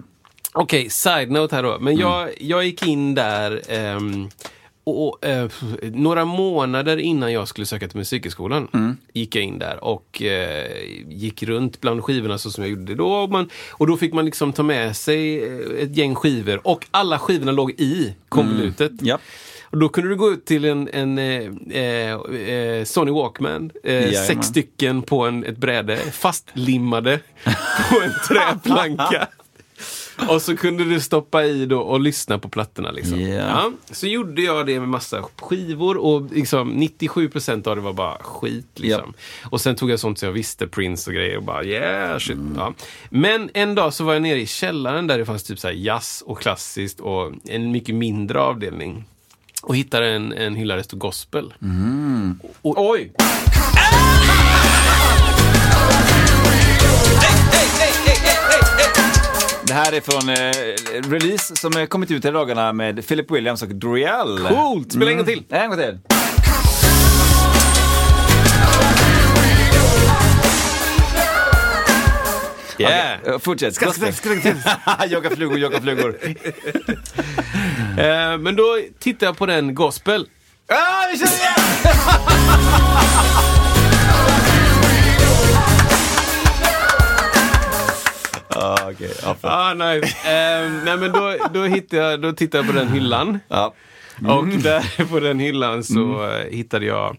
[0.52, 1.78] Okej, side-note här då.
[1.80, 2.00] Men Mm.
[2.00, 4.28] jag, jag gick in där ehm,
[4.84, 5.48] och, eh,
[5.82, 8.96] några månader innan jag skulle söka till Musikhögskolan Mm.
[9.12, 10.66] gick jag in där och eh,
[11.08, 13.06] gick runt bland skivorna så som jag gjorde då.
[13.12, 16.86] Och, man, och då fick man liksom ta med sig eh, ett gäng skivor och
[16.90, 18.90] alla skivorna låg i konvolutet.
[18.90, 19.06] Mm.
[19.06, 19.18] Ja.
[19.70, 21.50] Och då kunde du gå ut till en, en eh,
[21.82, 22.12] eh,
[22.50, 27.20] eh, Sony Walkman, eh, sex stycken på en, ett bräde, fastlimmade
[27.90, 29.28] på en träplanka.
[30.28, 32.90] Och så kunde du stoppa i då och lyssna på plattorna.
[32.90, 33.20] Liksom.
[33.20, 33.34] Ja.
[33.34, 38.18] Ja, så gjorde jag det med massa skivor och liksom 97% av det var bara
[38.18, 38.66] skit.
[38.74, 39.14] Liksom.
[39.42, 42.38] Och sen tog jag sånt som jag visste, Prince och grejer och bara yeah, shit.
[42.56, 42.74] Ja.
[43.10, 45.74] Men en dag så var jag nere i källaren där det fanns typ så här
[45.74, 49.04] jazz och klassiskt och en mycket mindre avdelning.
[49.62, 51.54] Och hittade en, en hylla där det stod gospel.
[52.62, 53.12] Och, oj!
[59.74, 63.62] Det här är från eh, release som har kommit ut i dagarna med Philip Williams
[63.62, 64.46] och Driel.
[64.48, 64.92] Coolt!
[64.92, 65.44] Spela en gång till.
[65.48, 65.98] En gång till.
[72.78, 73.18] Yeah!
[73.26, 73.78] Eh, Fortsätt.
[73.78, 74.12] Gospel.
[75.08, 76.18] Jaga flugor, jaga flugor.
[77.98, 80.28] Eh, men då tittade jag på den gospel.
[80.68, 81.54] ah, vi kör igen!
[88.56, 89.80] ah, fan.
[89.80, 90.06] Ah, nice.
[90.06, 93.38] Eh, nej, men då, då, hittade jag, då tittade jag på den hyllan.
[93.48, 93.74] ja.
[94.28, 97.16] Och där på den hyllan så eh, hittade jag...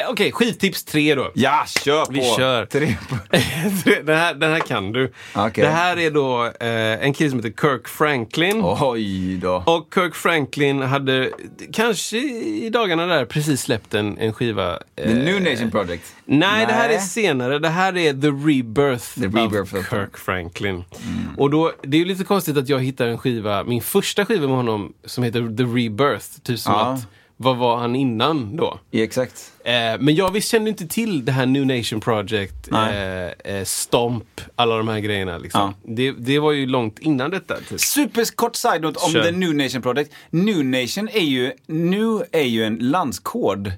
[0.00, 1.30] Eh, Okej, skivtips tre då.
[1.34, 2.12] ja, kör på.
[2.12, 2.66] Vi kör.
[2.70, 2.96] Tre
[4.04, 5.12] den, här, den här kan du.
[5.34, 5.64] Okej.
[5.64, 8.60] Det här är då eh, en kille som heter Kirk Franklin.
[8.80, 9.62] Oj då.
[9.66, 11.30] Och Kirk Franklin hade
[11.72, 14.78] kanske i dagarna där precis släppt en, en skiva.
[14.96, 16.14] The eh, New Nation Project.
[16.24, 17.00] Nej, det här är Nej.
[17.00, 17.58] senare.
[17.58, 20.84] Det här är The Rebirth, The Rebirth av of- Kirk Franklin.
[21.36, 24.46] Och då, det är ju lite konstigt att jag hittar en skiva, min första skiva
[24.46, 26.26] med honom, som heter The Rebirth.
[26.42, 26.80] Typ som Ja.
[26.86, 27.00] att,
[27.36, 28.78] vad var han innan då?
[28.90, 29.52] Ja, exakt.
[29.64, 34.40] Eh, men jag visst kände inte till det här New Nation Project, eh, eh, Stomp,
[34.54, 35.38] alla de här grejerna.
[35.38, 35.74] Liksom.
[35.84, 35.92] Ja.
[35.94, 37.56] Det, det var ju långt innan detta.
[37.68, 37.80] Typ.
[37.80, 39.22] Superkort side-note om Kör.
[39.22, 40.12] The New Nation Project.
[40.30, 43.66] New Nation är ju, New är ju en landskod.
[43.66, 43.72] Eh,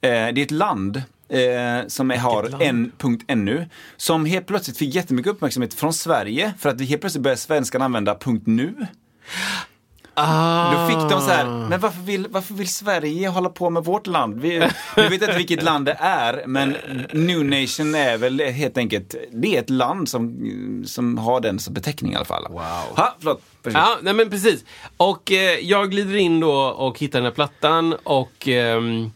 [0.00, 4.94] det är ett land eh, som är, har en punkt .nu, som helt plötsligt fick
[4.94, 8.74] jättemycket uppmärksamhet från Sverige för att helt plötsligt började svenskan använda punkt .nu.
[10.14, 10.72] Ah.
[10.72, 14.06] Då fick de så här, men varför vill, varför vill Sverige hålla på med vårt
[14.06, 14.40] land?
[14.40, 16.76] Vi, vi vet inte vilket land det är, men
[17.12, 21.74] New Nation är väl helt enkelt, det är ett land som, som har den som
[21.74, 22.46] beteckning i alla fall.
[22.50, 22.60] Wow.
[22.96, 23.42] Ha, förlåt.
[23.62, 24.64] Ja, nej men precis.
[24.96, 29.10] Och eh, jag glider in då och hittar den här plattan och ehm,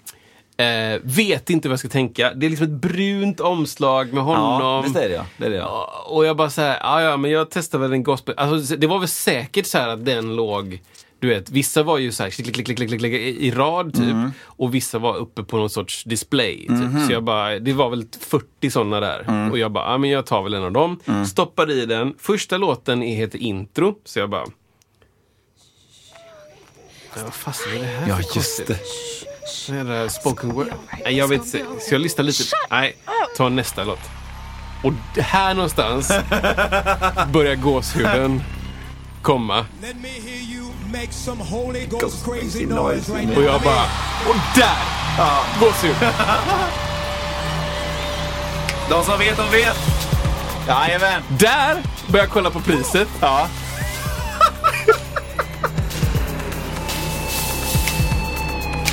[0.56, 2.34] eh, vet inte vad jag ska tänka.
[2.34, 4.60] Det är liksom ett brunt omslag med honom.
[4.60, 5.26] Ja, visst är det ja.
[5.36, 6.04] Det är det ja.
[6.06, 8.34] Och jag bara så här, ja ja men jag testar väl en gospel.
[8.38, 10.82] Alltså det var väl säkert så här att den låg,
[11.18, 14.02] du vet, vissa var ju så här klick, klick, klick, klick, i rad typ.
[14.04, 14.30] Mm.
[14.44, 16.56] Och vissa var uppe på någon sorts display.
[16.58, 16.70] Typ.
[16.70, 17.06] Mhm.
[17.06, 19.24] Så jag bara, det var väl 40 sådana där.
[19.28, 19.50] Mm.
[19.50, 21.00] Och jag bara, ja men jag tar väl en av dem.
[21.28, 22.14] Stoppar i den.
[22.18, 23.94] Första låten är- heter intro.
[24.04, 24.44] Så jag bara,
[27.16, 28.78] Ja, vad fasen är det här Ja, just det.
[29.68, 30.66] Här spoken word.
[31.04, 31.58] Nej, jag vet inte.
[31.80, 32.44] Ska jag lyssna lite?
[32.70, 32.96] Nej,
[33.36, 34.00] ta nästa låt.
[34.82, 34.92] Och
[35.22, 36.12] här någonstans
[37.32, 38.42] börjar gåshuden
[39.22, 39.66] komma.
[43.36, 43.84] Och jag bara,
[44.28, 44.76] och där!
[45.60, 45.96] Gåshud.
[48.90, 49.76] De som vet, de vet.
[50.68, 51.22] Jajamän.
[51.28, 53.08] Där börjar jag kolla på priset.
[53.20, 53.48] Ja.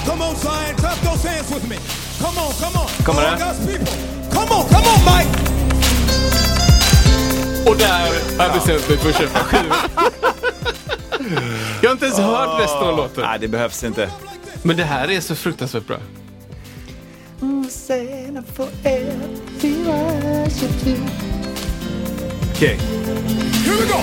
[0.05, 1.77] Come on, Zion, clap those hands with me.
[2.19, 2.87] Come on, come on.
[3.05, 3.37] Kommer det?
[3.43, 3.93] God's people.
[4.31, 5.51] Come on, come on, Mike.
[7.69, 9.77] Och där har jag bestämt mig för att köpa skivan.
[11.81, 13.23] Jag har inte ens hört resten av låten.
[13.23, 14.09] Nej, det behövs inte.
[14.63, 15.97] Men det här är så fruktansvärt bra.
[22.55, 22.79] Okej.
[23.65, 23.97] Here we go.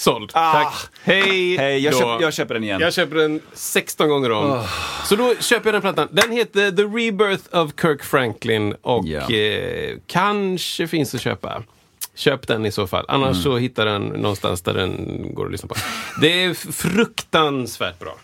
[0.00, 0.30] Såld.
[0.34, 0.52] Ah.
[0.52, 0.74] Tack.
[1.02, 1.98] Hej Hej, jag, då.
[1.98, 2.80] köp, jag köper den igen.
[2.80, 4.64] Jag köper den 16 gånger om.
[5.04, 6.08] Så då köper jag den plattan.
[6.10, 9.30] Den heter The Rebirth of Kirk Franklin och Ja.
[9.30, 11.62] eh, kanske finns att köpa.
[12.14, 13.04] Köp den i så fall.
[13.08, 13.42] Annars Mm.
[13.42, 15.74] så hittar den någonstans där den går att lyssna på.
[16.20, 18.16] Det är fruktansvärt bra.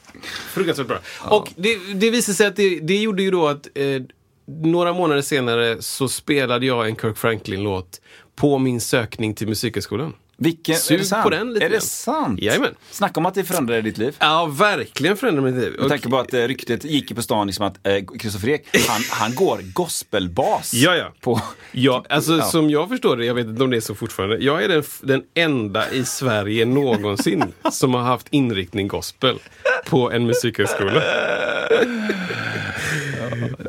[0.53, 0.99] Fruktansvärt bra.
[1.25, 4.03] Och det, det visar sig att det, det gjorde ju då att eh,
[4.47, 8.01] några månader senare så spelade jag en Kirk Franklin-låt
[8.37, 10.13] på min sökning till Musikhögskolan.
[10.39, 11.23] Vilken, är Sug det sant?
[11.25, 12.41] på den lite Är det sant?
[12.43, 12.75] Jajamän.
[12.91, 14.17] Snacka om att det förändrade ditt liv.
[14.19, 15.77] Ja, verkligen förändrade mitt liv.
[15.81, 17.79] Med tanke på att eh, ryktet gick på stan liksom att
[18.19, 20.75] Kristoffer Ek, han, han går gospelbas.
[20.75, 21.13] Ja, ja.
[21.21, 21.41] På,
[21.73, 22.43] Ja, alltså Ja.
[22.45, 24.37] som jag förstår det, jag vet inte om det är så fortfarande.
[24.39, 29.39] Jag är den, den enda i Sverige någonsin som har haft inriktning gospel
[29.87, 31.03] på en musikhögskola.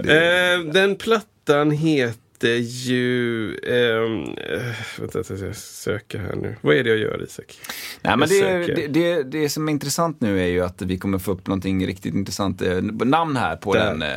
[0.06, 3.50] eh, den plattan heter ju...
[3.58, 6.56] ehm, eh, vänta, jag ska söka här nu.
[6.62, 7.60] Vad är det jag gör Isak?
[8.02, 11.20] Nej, men det, det, det, det som är intressant nu är ju att vi kommer
[11.20, 13.86] få upp någonting riktigt intressant eh, namn här på Där.
[13.86, 14.02] den.
[14.02, 14.10] Eh,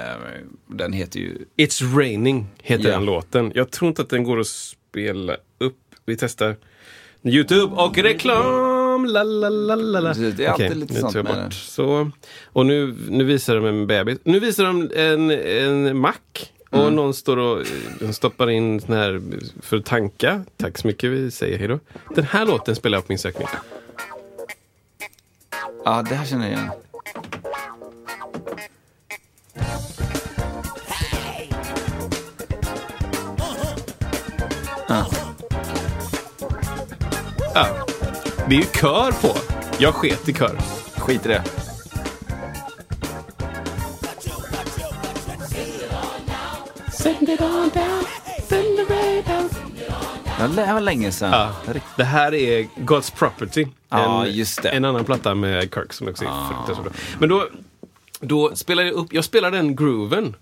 [0.66, 2.94] den heter ju It's raining heter Ja.
[2.94, 3.52] den låten.
[3.54, 5.76] Jag tror inte att den går att spela upp.
[6.06, 6.56] Vi testar.
[7.24, 9.04] Youtube och reklam!
[9.04, 11.52] La, la, la, la, det är alltid Okej, lite sånt med bort.
[11.52, 12.10] Så.
[12.44, 14.18] Och nu, nu visar de en bebis.
[14.24, 16.52] Nu visar de en, en mack.
[16.70, 16.94] Och Mm.
[16.94, 17.66] någon står och
[18.00, 19.20] de stoppar in sån här
[19.62, 20.44] för att tanka.
[20.56, 21.78] Tack så mycket, vi säger hej då.
[22.14, 23.48] Den här låten spelar jag på min sökning.
[25.84, 26.70] Ja, det här känner jag igen.
[37.54, 37.66] Ja.
[38.48, 39.36] Det är ju kör på.
[39.78, 40.56] Jag sket i kör.
[40.98, 41.42] Skit i det.
[50.38, 51.30] Ja, Det var länge sedan.
[51.32, 53.66] Ja, det här är God's Property.
[53.88, 54.68] Ja, en, just det.
[54.68, 56.92] en annan platta med Kirk som också är fruktansvärt bra.
[57.18, 57.48] Men då,
[58.20, 60.36] då spelade jag upp, jag spelade den grooven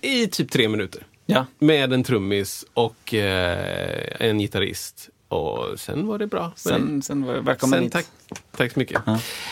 [0.00, 0.98] i typ tre minuter.
[0.98, 1.08] Mm.
[1.26, 1.46] Ja.
[1.66, 5.08] Med en trummis och eh, en gitarrist.
[5.32, 6.52] Och sen var det bra.
[6.56, 7.92] Sen, sen var det välkommen Sen hit.
[7.92, 8.06] tack,
[8.56, 9.02] tack så mycket.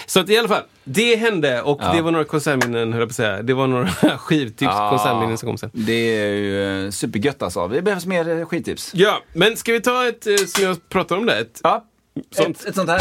[0.06, 1.92] Så att i alla fall, det hände och Ja.
[1.92, 3.42] det var några konsertminnen, höll jag på att säga.
[3.42, 4.90] Det var några skivtips, Ja.
[4.90, 5.70] konsertminnen som kom sen.
[5.72, 7.68] Det är ju eh, supergött alltså.
[7.68, 8.90] Det behövs mer eh, skittips.
[8.94, 11.84] Ja, men ska vi ta ett, eh, som jag pratade om det, ett Ja.
[12.30, 12.60] Sånt.
[12.60, 13.00] Ett, ett sånt här.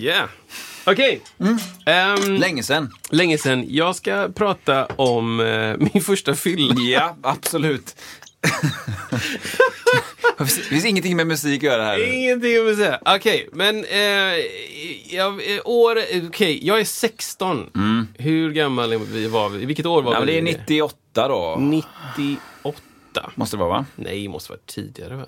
[0.00, 0.28] Yeah.
[0.86, 1.20] Okej.
[1.86, 2.90] Ehm, Länge sedan.
[3.10, 3.64] länge sedan.
[3.68, 6.74] Jag ska prata om eh, min första fylla.
[6.80, 7.96] Ja, absolut.
[10.38, 12.14] det finns ingenting med musik att göra här.
[12.14, 13.00] Ingenting att säga.
[13.04, 14.00] Okej, men eh,
[15.14, 15.98] jag, eh, år...
[16.28, 17.70] Okej, jag är 16.
[18.18, 19.64] Hur gammal är vi var vi?
[19.66, 20.28] Vilket år var Mm.
[20.34, 20.52] Ja, men vi?
[20.52, 21.56] det är 98 då.
[21.60, 22.40] 98.
[22.62, 23.30] 88.
[23.34, 23.84] Måste det vara va?
[23.96, 25.24] Nej, måste vara tidigare va?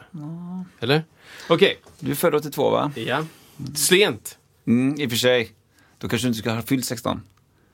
[0.80, 1.04] Eller?
[1.48, 2.92] Okej, Du är född 82 va?
[2.94, 3.24] ja.
[3.74, 4.38] Sent.
[4.66, 5.50] Mm, I och för sig.
[5.98, 7.22] Då kanske du inte ska ha fyllt 16.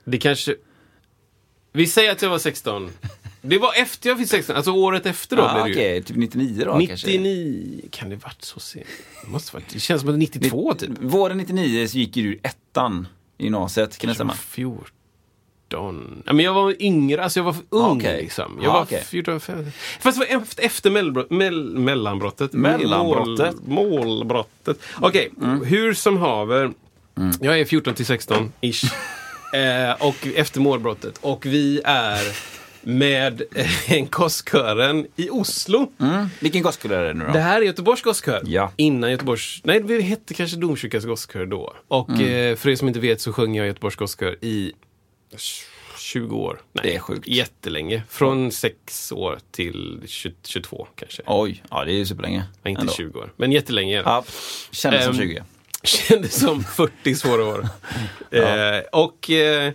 [0.04, 0.54] Det kanske...
[1.72, 2.90] Vi säger att jag var 16.
[3.42, 5.74] Det var efter jag fick 16, alltså året efter då ah, blev det ju.
[5.76, 6.02] okej.
[6.02, 7.06] Typ 99 då kanske?
[7.06, 8.86] 99, kan det varit så sent?
[9.24, 10.90] Det, måste varit, det känns som att det är 92 typ.
[11.00, 14.34] Våren 99 så gick ju du ettan i gymnasiet, kan det stämma?
[14.34, 16.22] 14.
[16.26, 18.22] Ja, men jag var yngre, alltså jag var ung Okej.
[18.22, 18.58] liksom.
[18.62, 19.04] Jag Ah, var okej.
[19.06, 19.72] 14, 15.
[20.00, 22.52] Fast det var efter, efter mellbrott, mell, mellanbrottet.
[22.52, 23.54] Mellanbrottet.
[23.66, 24.78] Mål, målbrottet.
[25.00, 25.30] Okej,
[25.64, 26.72] hur som haver.
[27.40, 28.84] Jag är 14 till 16 ish.
[29.54, 31.18] eh, och efter målbrottet.
[31.20, 32.20] Och vi är
[32.82, 35.92] med eh, en gosskören i Oslo.
[36.00, 36.26] Mm.
[36.40, 37.32] Vilken gospel är det nu då?
[37.32, 38.42] Det här är Göteborgs gosskör.
[38.46, 38.72] Ja.
[38.76, 39.60] Innan Göteborgs...
[39.64, 41.74] Nej, det hette kanske Domkyrkans gosskör då.
[41.88, 42.50] Och Mm.
[42.52, 44.72] eh, för er som inte vet så sjöng jag Göteborgs gosskör i
[45.98, 46.60] 20 år.
[46.72, 47.28] Nej, Det är sjukt.
[47.28, 48.02] Jättelänge.
[48.08, 51.22] Från 6 år till 20, 22 kanske.
[51.26, 52.44] Oj, ja det är ju superlänge.
[52.62, 52.92] Nej, inte Ändå.
[52.92, 53.32] 20 år.
[53.36, 54.02] Men jättelänge.
[54.04, 54.24] Ja,
[54.70, 55.42] kändes som Ehm, 20.
[55.82, 57.68] Kändes som 40 svåra år.
[58.30, 59.72] eh, och eh,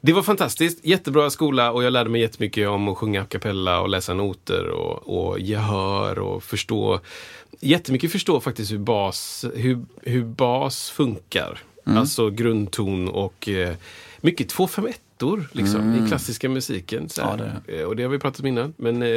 [0.00, 0.84] det var fantastiskt.
[0.84, 4.68] Jättebra skola och jag lärde mig jättemycket om att sjunga a cappella och läsa noter
[4.68, 7.00] och, och gehör och förstå.
[7.60, 11.58] Jättemycket förstå faktiskt hur bas, hur, hur bas funkar.
[11.86, 13.74] Alltså grundton och eh,
[14.20, 15.00] mycket 251
[15.52, 17.08] liksom, i klassiska musiken.
[17.08, 17.20] Så.
[17.20, 17.38] Ja,
[17.74, 18.74] Eh, Och det har vi pratat om innan.
[18.76, 19.08] Men eh,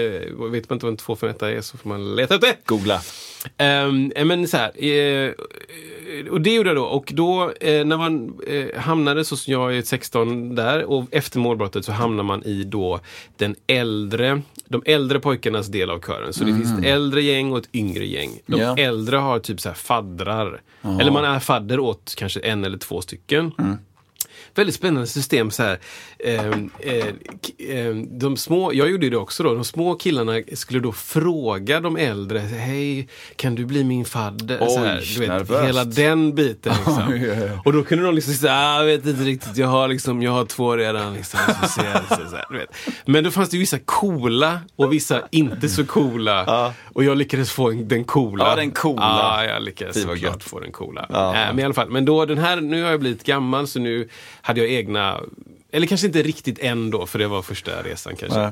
[0.51, 2.55] vet man inte vad en 251 är så får man leta upp det.
[2.65, 3.01] Googla.
[3.57, 5.31] Ehm, men så här, eh,
[6.31, 6.83] och det gjorde jag då.
[6.83, 11.39] Och då eh, när man eh, hamnade, så som jag är 16 där, och efter
[11.39, 12.99] målbrottet så hamnar man i då
[13.37, 16.33] den äldre, de äldre pojkarnas del av kören.
[16.33, 18.39] Så det finns ett äldre gäng och ett yngre gäng.
[18.45, 18.77] De Ja.
[18.77, 20.61] äldre har typ så här faddrar.
[21.01, 23.51] Eller man är fadder åt kanske en eller två stycken.
[24.57, 25.79] Väldigt spännande system så här.
[26.19, 27.05] Ehm, eh,
[27.69, 31.97] ehm, de små, jag gjorde det också då, de små killarna skulle då fråga de
[31.97, 34.57] äldre, hej, kan du bli min fadder?
[34.61, 35.67] Oj, så här, du vet, nervöst.
[35.67, 36.73] hela den biten.
[36.85, 37.03] Liksom.
[37.09, 37.51] Oj, oj.
[37.65, 40.31] Och då kunde de liksom säga, ah, jag vet inte riktigt, jag har, liksom, jag
[40.31, 41.13] har två redan.
[41.13, 41.39] Liksom,
[41.69, 42.67] så här.
[43.05, 46.73] Men då fanns det ju vissa coola och vissa inte så coola.
[46.93, 48.49] Och jag lyckades få en, den coola.
[48.49, 49.45] Ja, den coola.
[49.45, 51.05] Ja, jag lyckades såklart få den coola.
[51.09, 51.35] Ja.
[51.35, 53.79] Äh, men i alla fall, men då den här, nu har jag blivit gammal så
[53.79, 54.09] nu
[54.47, 55.21] hade jag egna,
[55.71, 58.39] eller kanske inte riktigt än då, för det var första resan kanske.
[58.39, 58.51] Nej.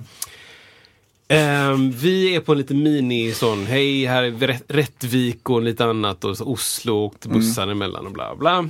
[1.28, 5.86] Ehm, vi är på en liten mini sån, hej här är Rätt- Rättvik och lite
[5.86, 8.70] annat och så Oslo och bussarna emellan och bla bla.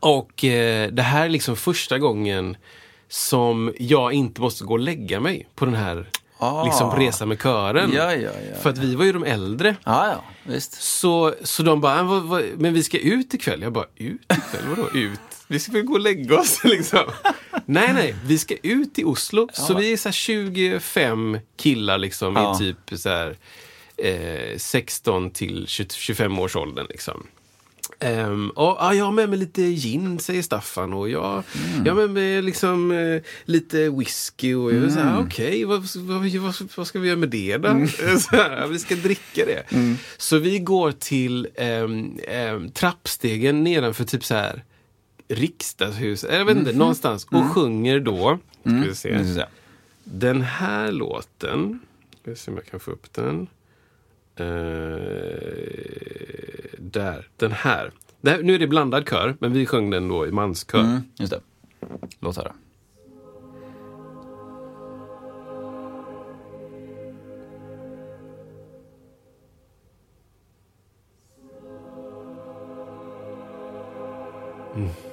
[0.00, 2.56] Och eh, det här är liksom första gången
[3.08, 6.08] som jag inte måste gå och lägga mig på den här
[6.40, 6.64] Ah.
[6.64, 7.90] liksom, resan med kören.
[7.94, 8.58] Ja, ja, ja.
[8.62, 9.76] För att vi var ju de äldre.
[10.44, 10.82] Visst.
[10.82, 13.62] Så, så de bara, "Ah, vad, men vi ska ut ikväll.
[13.62, 14.62] Jag bara, ut ikväll?
[14.76, 15.20] Vadå ut?
[15.48, 17.04] Vi ska väl gå och lägga oss liksom.
[17.66, 19.48] nej, nej, vi ska ut i Oslo.
[19.52, 22.56] Så vi är så här 25 killar liksom Ja.
[22.56, 23.36] i typ så här,
[23.96, 27.26] eh, 16 till 20, 25 års åldern liksom.
[28.00, 30.92] Ehm, och, ja, jag har med mig lite gin, säger Staffan.
[30.92, 31.42] Och jag,
[31.84, 34.54] jag har med mig liksom, eh, lite whisky.
[34.54, 37.56] Och jag är så här, okej, vad, vad, vad, vad ska vi göra med det
[37.56, 37.68] då?
[38.20, 39.62] så här, "Ja, vi ska dricka det.
[40.16, 44.64] Så vi går till ehm, ehm, trappstegen nedanför typ så här
[45.28, 47.26] riksdagshus, jag vet inte, någonstans.
[47.30, 49.44] Och sjunger då, ska vi se, vi se.
[50.04, 51.80] den här låten.
[52.20, 53.46] Ska vi se om jag kan få upp den.
[54.36, 54.46] Eh,
[56.78, 57.92] där, den här.
[58.24, 58.42] Här.
[58.42, 60.80] Nu är det blandad kör, men vi sjöng den då i manskör.
[60.80, 61.40] Mm, just det.
[62.20, 62.54] Låt höra.
[74.78, 75.07] Ja,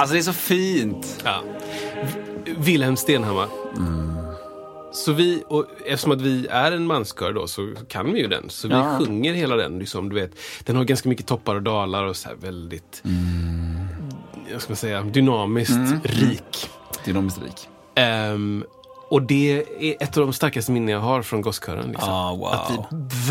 [0.00, 0.12] Alltså.
[0.14, 1.22] Det är så fint.
[1.24, 1.42] Ja.
[2.58, 3.48] Wilhelm Stenhammar.
[4.92, 8.50] Så vi, och eftersom att vi är en manskör då, så kan vi ju den.
[8.50, 8.98] Så vi Ja.
[8.98, 9.78] sjunger hela den.
[9.78, 10.30] Liksom, du vet,
[10.64, 13.02] den har ganska mycket toppar och dalar och så här väldigt,
[14.52, 15.74] jag ska säga, dynamiskt
[16.04, 16.70] rik.
[17.04, 17.68] Dynamiskt rik.
[17.94, 18.64] Ehm,
[19.10, 21.88] och det är ett av de starkaste minnen jag har från gosskören.
[21.90, 22.08] Liksom.
[22.12, 22.46] Ah, wow.
[22.52, 22.76] Att vi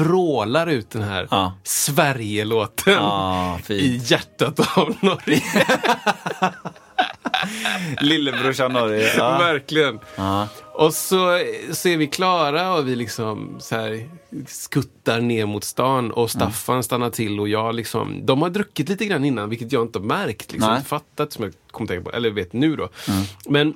[0.01, 1.51] vrålar ut den här Ah.
[1.63, 5.41] Sverige-låten Ah, i hjärtat av Norge.
[8.01, 9.13] Lillebrorsan Norge.
[9.17, 9.37] Ja.
[9.37, 9.99] Verkligen.
[10.15, 10.47] Ja.
[10.73, 11.39] Och så,
[11.71, 14.09] så är vi klara och vi liksom så här
[14.47, 19.05] skuttar ner mot stan och Staffan stannar till och jag liksom, de har druckit lite
[19.05, 22.15] grann innan vilket jag inte har märkt, liksom, inte fattat som jag kommer tänka på,
[22.17, 22.89] eller vet nu då.
[23.45, 23.73] Men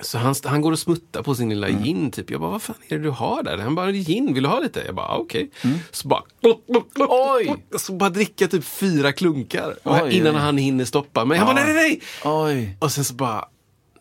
[0.00, 2.30] så han, han går och smuttar på sin lilla gin typ.
[2.30, 3.58] Jag bara, vad fan är det du har där?
[3.58, 4.82] Han bara, gin, vill du ha lite?
[4.86, 5.50] Jag bara, ah, okej.
[5.90, 7.56] Så bara, klock, klock, klock, Oj!
[7.78, 9.76] Så bara dricka typ fyra klunkar.
[9.84, 10.40] Oj, innan oj.
[10.40, 11.38] han hinner stoppa mig.
[11.38, 12.00] Han bara, nej, nej, nej!
[12.24, 12.76] Oj.
[12.80, 13.44] Och sen så bara,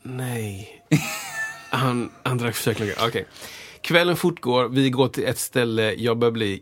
[0.03, 0.83] nej.
[1.69, 3.07] Han, han drack fyra klunkar.
[3.07, 3.25] Okej.
[3.81, 6.61] Kvällen fortgår, vi går till ett ställe, jag börjar bli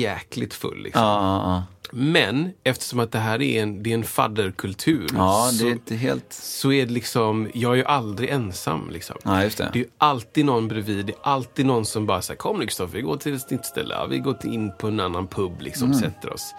[0.00, 0.82] jäkligt full.
[0.82, 1.02] Liksom.
[1.02, 1.77] Ja, ja, ja.
[1.92, 6.32] Men eftersom att det här är en, det är en fadderkultur ja, så, är helt...
[6.32, 8.90] så är det liksom, jag är ju aldrig ensam.
[8.90, 9.16] Liksom.
[9.24, 9.56] Ja, det.
[9.56, 12.66] Det är ju alltid någon bredvid, det är alltid någon som bara säger kom nu
[12.66, 15.60] Kristoffer, vi går till ett nytt ställe, ja, vi går in på en annan pub,
[15.60, 16.00] liksom, Mm.
[16.00, 16.54] sätter oss.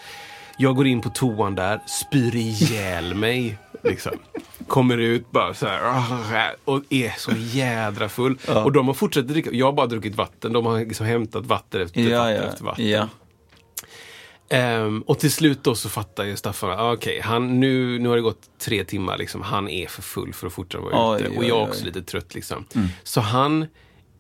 [0.58, 3.58] Jag går in på toan där, spyr ihjäl mig.
[3.84, 4.12] Liksom.
[4.68, 8.38] Kommer ut bara så här och är så jädra full.
[8.66, 9.50] Och de har fortsatt dricka.
[9.54, 10.54] Jag har bara druckit vatten.
[10.54, 12.42] De har liksom hämtat vatten efter Ja, vatten ja.
[12.44, 12.86] efter vatten.
[14.50, 18.16] Ehm, och till slut då så fattar ju Staffan, ah, okej, han, nu, nu har
[18.16, 19.42] det gått tre timmar, liksom.
[19.42, 21.38] han är för full för att fortsätta vara Oj, ute.
[21.38, 21.70] Och jag är oj.
[21.70, 22.36] också lite trött.
[22.36, 22.66] Liksom.
[23.04, 23.66] Så han,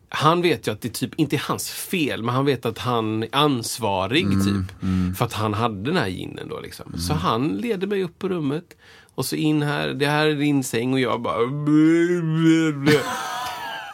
[0.10, 3.24] han vet ju att det typ inte är hans fel, men han vet att han
[3.24, 4.80] är ansvarig typ.
[5.18, 6.60] För att han hade den här ginen då.
[6.60, 6.98] Liksom.
[6.98, 8.66] Så han leder mig upp på rummet.
[9.16, 11.40] Och så in här, det här är din säng och jag bara...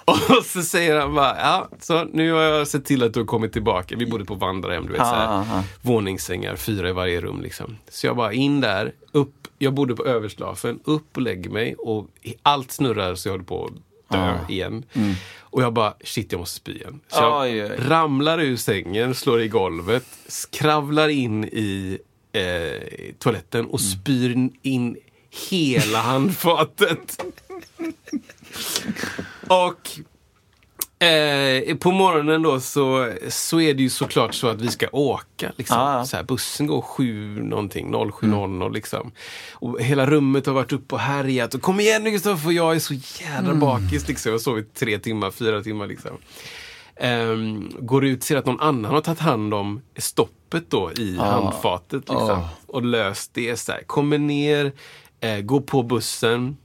[0.06, 3.28] Och så säger han bara, ja, så nu har jag sett till att du har
[3.28, 3.96] kommit tillbaka.
[3.98, 5.64] Vi bodde på vandrarhem, du vet, så här, ja, ja.
[5.82, 7.42] våningssängar, fyra i varje rum.
[7.42, 7.78] Liksom.
[7.90, 12.08] Så jag bara in där, upp, jag bodde på överslafen, upp och lägger mig och
[12.44, 13.72] allt snurrar så jag håller på att
[14.12, 14.84] dö igen.
[15.40, 17.00] Och jag bara, shit jag måste spy igen.
[17.08, 17.76] Så jag Oj, oj.
[17.80, 22.00] ramlar ur sängen, slår i golvet, skravlar in i
[22.32, 24.98] eh, toaletten och spyr in
[25.50, 27.22] hela handfatet.
[29.48, 30.00] Och
[31.06, 35.52] eh, på morgonen då så, så är det ju såklart så att vi ska åka.
[35.56, 35.78] Liksom.
[35.78, 36.06] Ja, ja.
[36.06, 39.12] Så här, bussen går sju någonting, 07.00 liksom.
[39.54, 41.54] Och hela rummet har varit uppe och härjat.
[41.54, 44.08] Och kom igen nu Kristoffer, jag är så jädra bakis.
[44.08, 44.30] Liksom.
[44.30, 46.18] Jag har sovit tre timmar, fyra timmar liksom.
[46.96, 52.10] Ehm, går ut, ser att någon annan har tagit hand om stoppet då i handfatet.
[52.10, 52.30] Liksom.
[52.30, 52.50] Ah.
[52.68, 53.60] Och löst det.
[53.60, 53.82] Så här.
[53.84, 54.72] Kommer ner,
[55.20, 56.58] eh, går på bussen.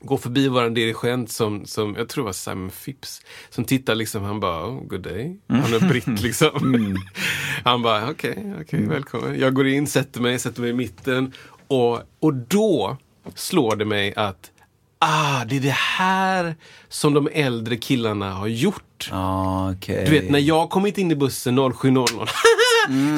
[0.00, 4.22] Går förbi våran dirigent som, som, jag tror det var Simon Phipps, som tittar liksom,
[4.22, 5.38] han bara, oh, good day.
[5.48, 6.96] Han är britt liksom.
[7.64, 9.40] Han bara, okej, okej, välkommen.
[9.40, 11.32] Jag går in, sätter mig, sätter mig i mitten.
[11.68, 12.96] Och, och då
[13.34, 14.50] slår det mig att,
[14.98, 16.56] ah, det är det här
[16.88, 19.08] som de äldre killarna har gjort.
[19.10, 20.04] Ja, okej.
[20.04, 22.28] Du vet, när jag kommit in i bussen 07.00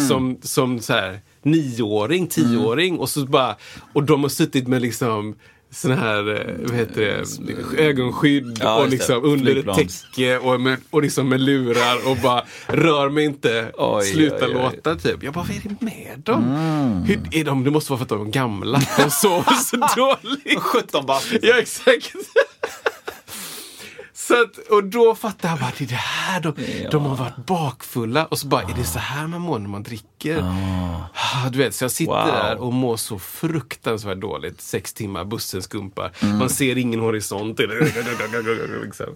[0.09, 3.57] som, som så här, nioåring, tioåring och så bara,
[3.93, 5.37] och de har suttit med liksom
[5.73, 8.97] såna här, eh, vad heter det, ögonskydd Ja, och just det.
[8.97, 13.71] liksom under ett täcke och, med, och liksom med lurar och bara rör mig inte,
[13.75, 14.53] Oj, sluta oj, oj.
[14.55, 15.23] låta typ.
[15.23, 16.45] Jag bara, vad är det med dem?
[17.07, 17.65] Hur, är de?
[17.65, 18.81] Det måste vara för att de är gamla.
[18.99, 20.59] De sover så dåligt.
[20.61, 21.27] 17 bast.
[21.43, 22.13] Ja, exakt.
[24.31, 26.55] Så att, och då fattar jag bara, det är det här de,
[26.91, 28.25] de har varit bakfulla.
[28.27, 30.39] Och så bara, är det så här man mår när man dricker?
[31.15, 32.27] Ah, Du vet, så jag sitter Wow.
[32.27, 34.61] där och mår så fruktansvärt dåligt.
[34.61, 36.13] Sex timmar, bussen skumpar.
[36.23, 36.39] Mm.
[36.39, 37.59] Man ser ingen horisont.
[38.85, 39.07] liksom.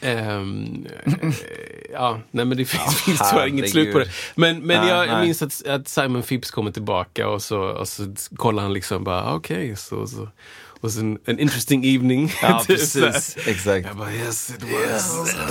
[0.00, 0.42] Eh,
[1.92, 4.08] ja, nej men det finns, finns tyvärr inget slut på det.
[4.34, 5.26] Men, men Nej, jag nej.
[5.26, 9.22] minns att, att Simon Phipps kommer tillbaka och så, och så kollar han liksom bara,
[9.24, 10.28] "Ah, okej, så, så
[10.82, 12.32] was an, an interesting evening.
[12.42, 13.36] Ja, Typ precis.
[13.46, 13.86] Exakt.
[13.86, 15.36] Jag bara, yes it was.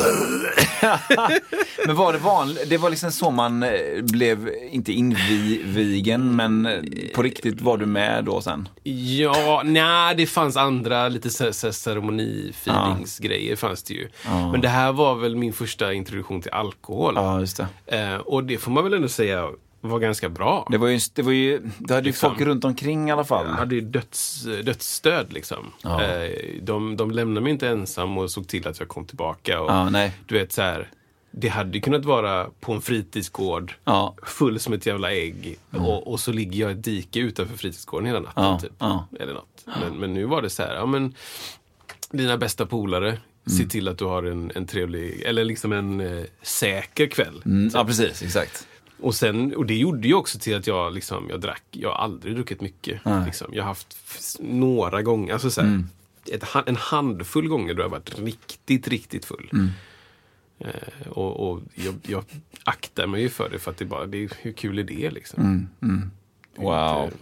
[1.86, 2.69] Men var det vanligt?
[2.69, 3.69] Det var liksom så man eh,
[4.01, 6.79] blev, inte invigen, men eh,
[7.15, 8.69] på riktigt var du med då sen?
[8.84, 14.09] Ja, nej, det fanns andra lite ceremoni-feelingsgrejer fanns det ju.
[14.51, 17.13] Men det här var väl min första introduktion till alkohol.
[17.15, 17.67] Ja, just det.
[17.97, 19.47] Eh, och det får man väl ändå säga
[19.82, 20.67] var ganska bra.
[20.71, 22.29] Det var ju, det var ju, det hade ju Liksom.
[22.29, 23.45] folk runt omkring i alla fall.
[23.45, 25.73] Jag hade ju döds, dödsstöd liksom.
[25.82, 26.03] Ja.
[26.03, 29.61] Eh, de, de lämnade mig inte ensam och såg till att jag kom tillbaka.
[29.61, 30.11] Och, Ja, nej.
[30.25, 30.89] Du vet så här,
[31.32, 34.15] det hade ju kunnat vara på en fritidsgård, Ja.
[34.23, 35.57] full som ett jävla ägg.
[35.71, 38.43] Och, och så ligger jag i ett dike utanför fritidsgården hela natten.
[38.43, 38.71] Ja, Typ.
[38.79, 39.07] ja.
[39.19, 39.65] Eller något.
[39.82, 41.15] Men, men nu var det så här, ja men
[42.11, 43.17] dina bästa polare,
[43.57, 47.41] se till att du har en, en trevlig, eller liksom en eh, säker kväll.
[47.45, 48.21] Mm, ja, precis.
[48.21, 48.67] Exakt.
[49.02, 51.95] Och, sen, och det gjorde ju också till att jag, liksom, jag drack, jag har
[51.95, 53.02] aldrig druckit mycket.
[53.26, 53.47] Liksom.
[53.54, 53.97] Jag har haft
[54.39, 55.84] några gånger, alltså så här,
[56.32, 59.49] ett, en handfull gånger då jag har varit riktigt, riktigt full.
[60.60, 62.24] Eh, och och jag, jag
[62.64, 65.68] aktar mig ju för det för att det bara, det, hur kul är det liksom?
[66.56, 67.04] Det är Wow.
[67.06, 67.18] inte-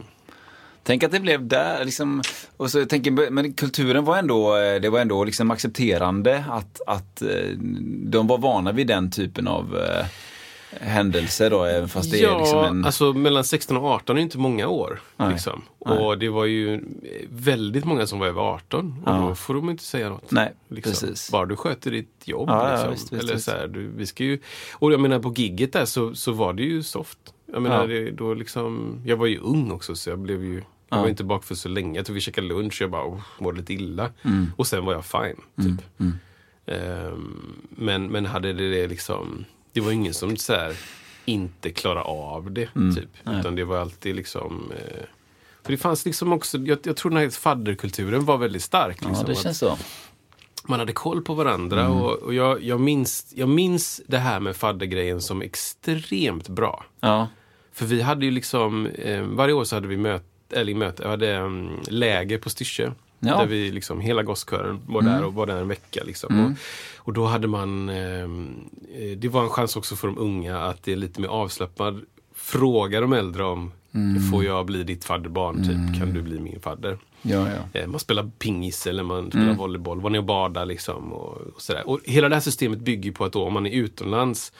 [0.83, 2.21] Tänk att det blev där liksom.
[2.57, 7.21] Och så tänker, men kulturen var ändå, eh, det var ändå liksom accepterande att, att
[7.21, 7.49] eh,
[8.03, 9.75] de var vana vid den typen av
[10.71, 12.85] händelser då, även fast det ja, är liksom en...
[12.85, 15.01] alltså mellan 16 och 18 är inte många år.
[15.31, 15.61] Liksom.
[15.79, 16.81] Och det var ju
[17.29, 19.03] väldigt många som var över 18.
[19.05, 19.17] Och Ja.
[19.29, 20.31] då får de inte säga något.
[20.31, 20.91] Nej, Liksom.
[20.91, 21.31] precis.
[21.31, 22.49] Bara du sköter ditt jobb.
[22.49, 22.91] Ja, liksom.
[22.91, 23.45] visst, visst, Eller visst.
[23.45, 24.39] Så här, du, vi ska ju,
[24.73, 27.19] och jag menar på gigget där så, så var det ju soft.
[27.53, 30.53] Jag menar, det, då liksom, jag var ju ung också så jag blev ju
[30.91, 31.01] jag Ja.
[31.01, 31.99] var inte bakfull så länge.
[31.99, 34.09] Jag tror vi käkade lunch och jag bara oh, mådde lite illa.
[34.23, 34.51] Mm.
[34.55, 35.41] Och sen var jag fine.
[35.63, 35.85] Typ.
[36.65, 40.75] Ehm, men, men hade det liksom, det var ingen som så här,
[41.25, 42.75] inte klarade av det.
[42.75, 42.95] Mm.
[42.95, 43.09] Typ.
[43.39, 45.03] Utan det var alltid liksom eh,
[45.63, 48.97] för det fanns liksom också, jag, jag tror den här fadderkulturen var väldigt stark.
[49.01, 49.77] Ja, Liksom, det att känns så.
[50.67, 51.97] man hade koll på varandra Mm.
[51.97, 56.85] och, och jag, jag, minns, jag minns det här med faddergrejen som extremt bra.
[56.99, 57.27] Ja.
[57.73, 61.09] För vi hade ju liksom, eh, varje år så hade vi möte, eller möte, jag
[61.09, 62.91] hade um, läger på Styrsö.
[63.19, 63.37] Ja.
[63.37, 66.03] Där vi liksom, hela gosskören var där och var där en vecka.
[66.05, 66.45] Liksom.
[66.45, 66.51] Och,
[67.05, 70.83] och då hade man, ehm, eh, det var en chans också för de unga att
[70.83, 72.01] det är lite mer avslappnad.
[72.35, 73.71] Fråga de äldre om,
[74.31, 75.55] får jag bli ditt fadderbarn?
[75.63, 76.97] Typ, kan du bli min fadder?
[77.21, 77.79] Ja, ja.
[77.79, 81.13] Eh, Man spelar pingis eller man spelar volleyboll, var ni och badar liksom.
[81.13, 81.89] Och, och, sådär.
[81.89, 84.53] och hela det här systemet bygger på att då, om man är utomlands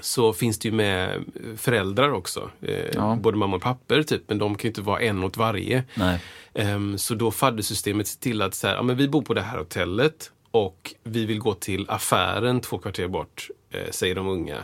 [0.00, 1.24] så finns det ju med
[1.56, 2.50] föräldrar också.
[2.62, 3.18] Eh, Ja.
[3.20, 5.84] Både mamma och papper typ, men de kan ju inte vara en åt varje.
[5.94, 6.20] Nej.
[6.54, 9.42] Ehm, så då faddersystemet ser till att så här, ja, men vi bor på det
[9.42, 14.56] här hotellet och vi vill gå till affären två kvarter bort, eh, säger de unga.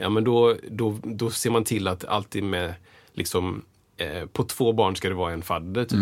[0.00, 2.74] Ja, men då, då, då ser man till att alltid med,
[3.12, 3.62] liksom,
[3.96, 5.84] eh, på två barn ska det vara en fadder.
[5.84, 5.98] Typ.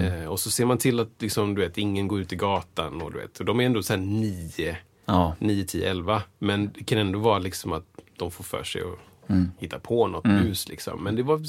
[0.00, 3.02] Eh, och så ser man till att liksom, du vet, ingen går ut i gatan.
[3.02, 4.76] Och, du vet, och de är ändå så här nio,
[5.06, 5.36] Ja.
[5.38, 6.22] 9, 10, 11.
[6.38, 7.84] Men det kan ändå vara liksom att
[8.16, 8.98] de får för sig att
[9.28, 9.50] Mm.
[9.58, 10.68] hitta på något bus.
[10.68, 11.04] Liksom.
[11.04, 11.40] Men det, var,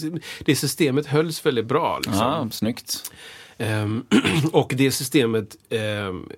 [0.46, 1.98] det systemet hölls väldigt bra.
[1.98, 2.16] Liksom.
[2.16, 3.12] ja, snyggt.
[3.58, 4.06] Ehm,
[4.52, 6.30] och det systemet ehm,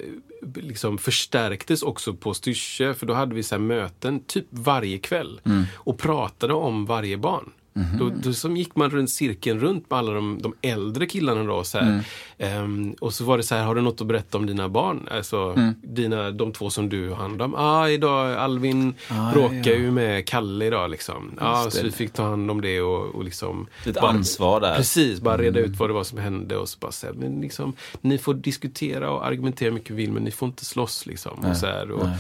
[0.55, 5.41] liksom förstärktes också på Styrsö, för då hade vi så här möten typ varje kväll
[5.75, 7.51] och pratade om varje barn.
[7.99, 11.63] Då, då som gick man runt cirkeln runt med alla de, de äldre killarna då.
[11.63, 12.03] Så här.
[12.37, 15.07] Ehm, och så var det så här, har du något att berätta om dina barn?
[15.11, 17.55] Alltså dina, de två som du har hand om.
[17.55, 19.75] Ah, idag, Alvin Ah, bråkar ja.
[19.75, 21.31] ju med Kalle idag liksom.
[21.41, 21.83] Just så det.
[21.83, 24.75] vi fick ta hand om det och, och liksom Ett ansvar där.
[24.75, 27.73] Precis, bara reda ut vad det var som hände och så bara säga, men liksom,
[28.01, 31.45] ni får diskutera och argumentera mycket vill men ni får inte slåss liksom.
[31.45, 32.17] och så här, och, nej.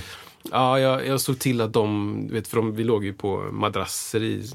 [0.51, 4.23] ja, jag, jag såg till att de, vet, för de, vi låg ju på madrasser
[4.23, 4.51] i,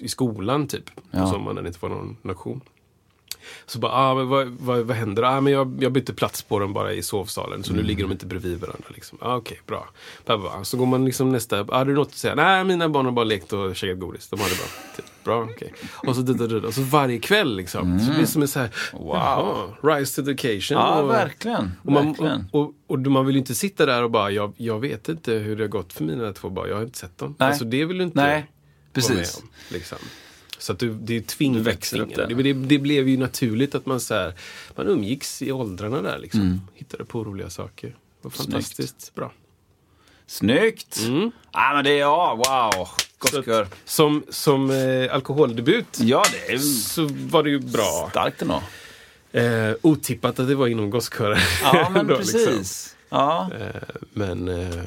[0.00, 1.20] i skolan typ, Ja.
[1.20, 2.60] på sommaren när det inte var någon lektion.
[3.66, 5.22] Så bara, ah, men vad, vad, vad händer?
[5.22, 8.12] Ah, men jag, jag bytte plats på dem bara i sovsalen, så nu ligger de
[8.12, 8.84] inte bredvid varandra.
[8.88, 9.18] Liksom.
[9.20, 9.88] Ah, Okej, bra.
[10.26, 10.64] Bla.
[10.64, 12.34] Så går man liksom nästa, ah, har du något att säga?
[12.34, 14.28] Nej, mina barn har bara lekt och käkat godis.
[14.28, 14.66] De har det bra.
[14.96, 15.72] Typ, bra, okej.
[16.06, 18.00] Och så, och så varje kväll liksom.
[18.00, 19.14] Så det blir som en så här, Wow.
[19.14, 20.78] jaha, rise to the occasion.
[20.78, 21.72] Ja, och, verkligen.
[21.84, 22.46] och man, verkligen.
[22.52, 25.56] och, och, man vill ju inte sitta där och bara, jag, jag vet inte hur
[25.56, 26.68] det har gått för mina två barn.
[26.68, 27.34] Jag har inte sett dem.
[27.38, 27.48] Nej.
[27.48, 28.50] Alltså det vill du inte Nej,
[28.92, 29.36] precis.
[29.36, 29.48] om.
[29.68, 29.98] Liksom.
[30.58, 32.34] Så att du, det är tving, Du växer upp tvingande.
[32.34, 32.42] där.
[32.42, 34.34] det, det, det blev ju naturligt att man så här,
[34.76, 36.40] man umgicks i åldrarna där liksom.
[36.40, 36.60] Mm.
[36.74, 37.88] Hittade på roliga saker.
[37.88, 39.32] Det var fantastiskt bra.
[40.26, 40.98] Snyggt!
[41.06, 41.30] Mm.
[41.52, 42.34] Ja, men det är, ja,
[42.74, 42.88] wow.
[43.18, 43.68] Goskör.
[43.84, 48.08] Som, som eh, alkoholdebut Ja, det är så var det ju bra.
[48.10, 48.62] starkt ändå.
[49.32, 51.38] Eh, otippat att det var inom gosskören.
[51.62, 52.34] Ja, men ändå, precis.
[52.46, 52.58] liksom.
[53.08, 53.50] Ja.
[53.60, 53.82] Eh,
[54.12, 54.84] men eh,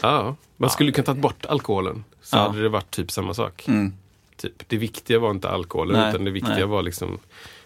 [0.00, 2.04] ja, man skulle kunna tagit bort alkoholen.
[2.24, 2.40] Så Ja.
[2.48, 3.64] hade det varit typ samma sak.
[3.68, 3.92] Mm.
[4.36, 4.68] Typ.
[4.68, 6.64] Det viktiga var inte alkoholen Nej, utan det viktiga nej.
[6.64, 7.18] var liksom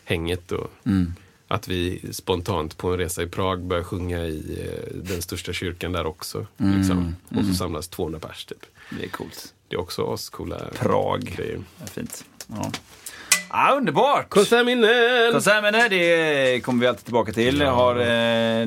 [0.05, 1.15] hänget och Mm.
[1.49, 5.93] att vi spontant på en resa i Prag började sjunga i eh, den största kyrkan
[5.93, 6.47] där också.
[6.57, 7.17] Liksom.
[7.29, 8.67] Och så samlas 200 pers typ.
[8.91, 9.55] Det är coolt.
[9.69, 11.21] Det är också ascoola Prag.
[11.37, 11.61] grejer.
[11.81, 12.25] Ja, fint.
[12.47, 12.73] Ja.
[13.51, 14.29] Ja, underbart!
[14.29, 15.33] Konsertminnen!
[15.33, 17.63] Konsertminne, det kommer vi alltid tillbaka till.
[17.63, 18.67] Har, eh,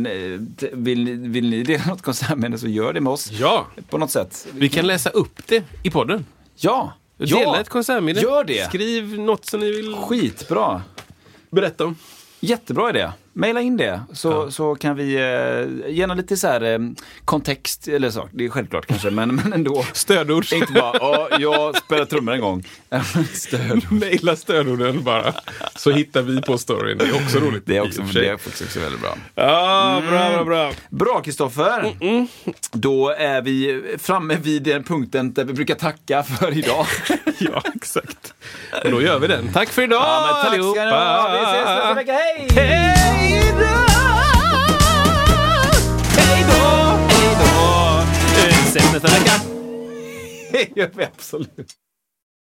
[0.71, 3.31] vill, vill ni dela något konsertminne så gör det med oss.
[3.31, 4.47] Ja, På något sätt.
[4.53, 6.25] vi kan läsa upp det i podden.
[6.55, 6.93] Ja!
[7.17, 7.61] Dela ja.
[7.61, 8.19] ett konsertminne.
[8.21, 8.67] Gör det.
[8.67, 10.81] Skriv något som ni vill Skitbra!
[11.49, 11.95] berätta om.
[12.39, 13.11] Jättebra idé.
[13.33, 16.79] Maila in det så, så kan vi eh, gärna lite så här eh,
[17.25, 19.85] kontext, eller så, det är självklart kanske, men, men ändå.
[19.93, 20.53] Stödord.
[20.53, 22.63] Inte bara, ja, jag spelade trummor en gång.
[23.33, 23.91] Stöd.
[23.91, 25.33] Maila stödorden bara.
[25.75, 26.97] Så hittar vi på storyn.
[26.97, 27.63] Det är också roligt.
[27.65, 29.17] Det är också, och det är också väldigt bra.
[29.35, 30.71] Ja, bra, bra, bra.
[30.89, 31.95] Bra Kristoffer!
[32.71, 36.85] Då är vi framme vid den punkten där vi brukar tacka för idag.
[37.39, 38.33] Ja, exakt.
[38.83, 39.53] Men då gör vi den.
[39.53, 41.31] Tack för idag Ja, men tack ha!
[41.31, 42.47] Vi ses nästa vecka, hej!
[42.55, 43.20] Hej
[43.59, 43.75] då!
[46.17, 46.63] Hej då!
[47.09, 47.99] Hej då!
[48.41, 49.31] Eh, Ses nästa vecka.
[50.51, 51.73] Det gör vi absolut.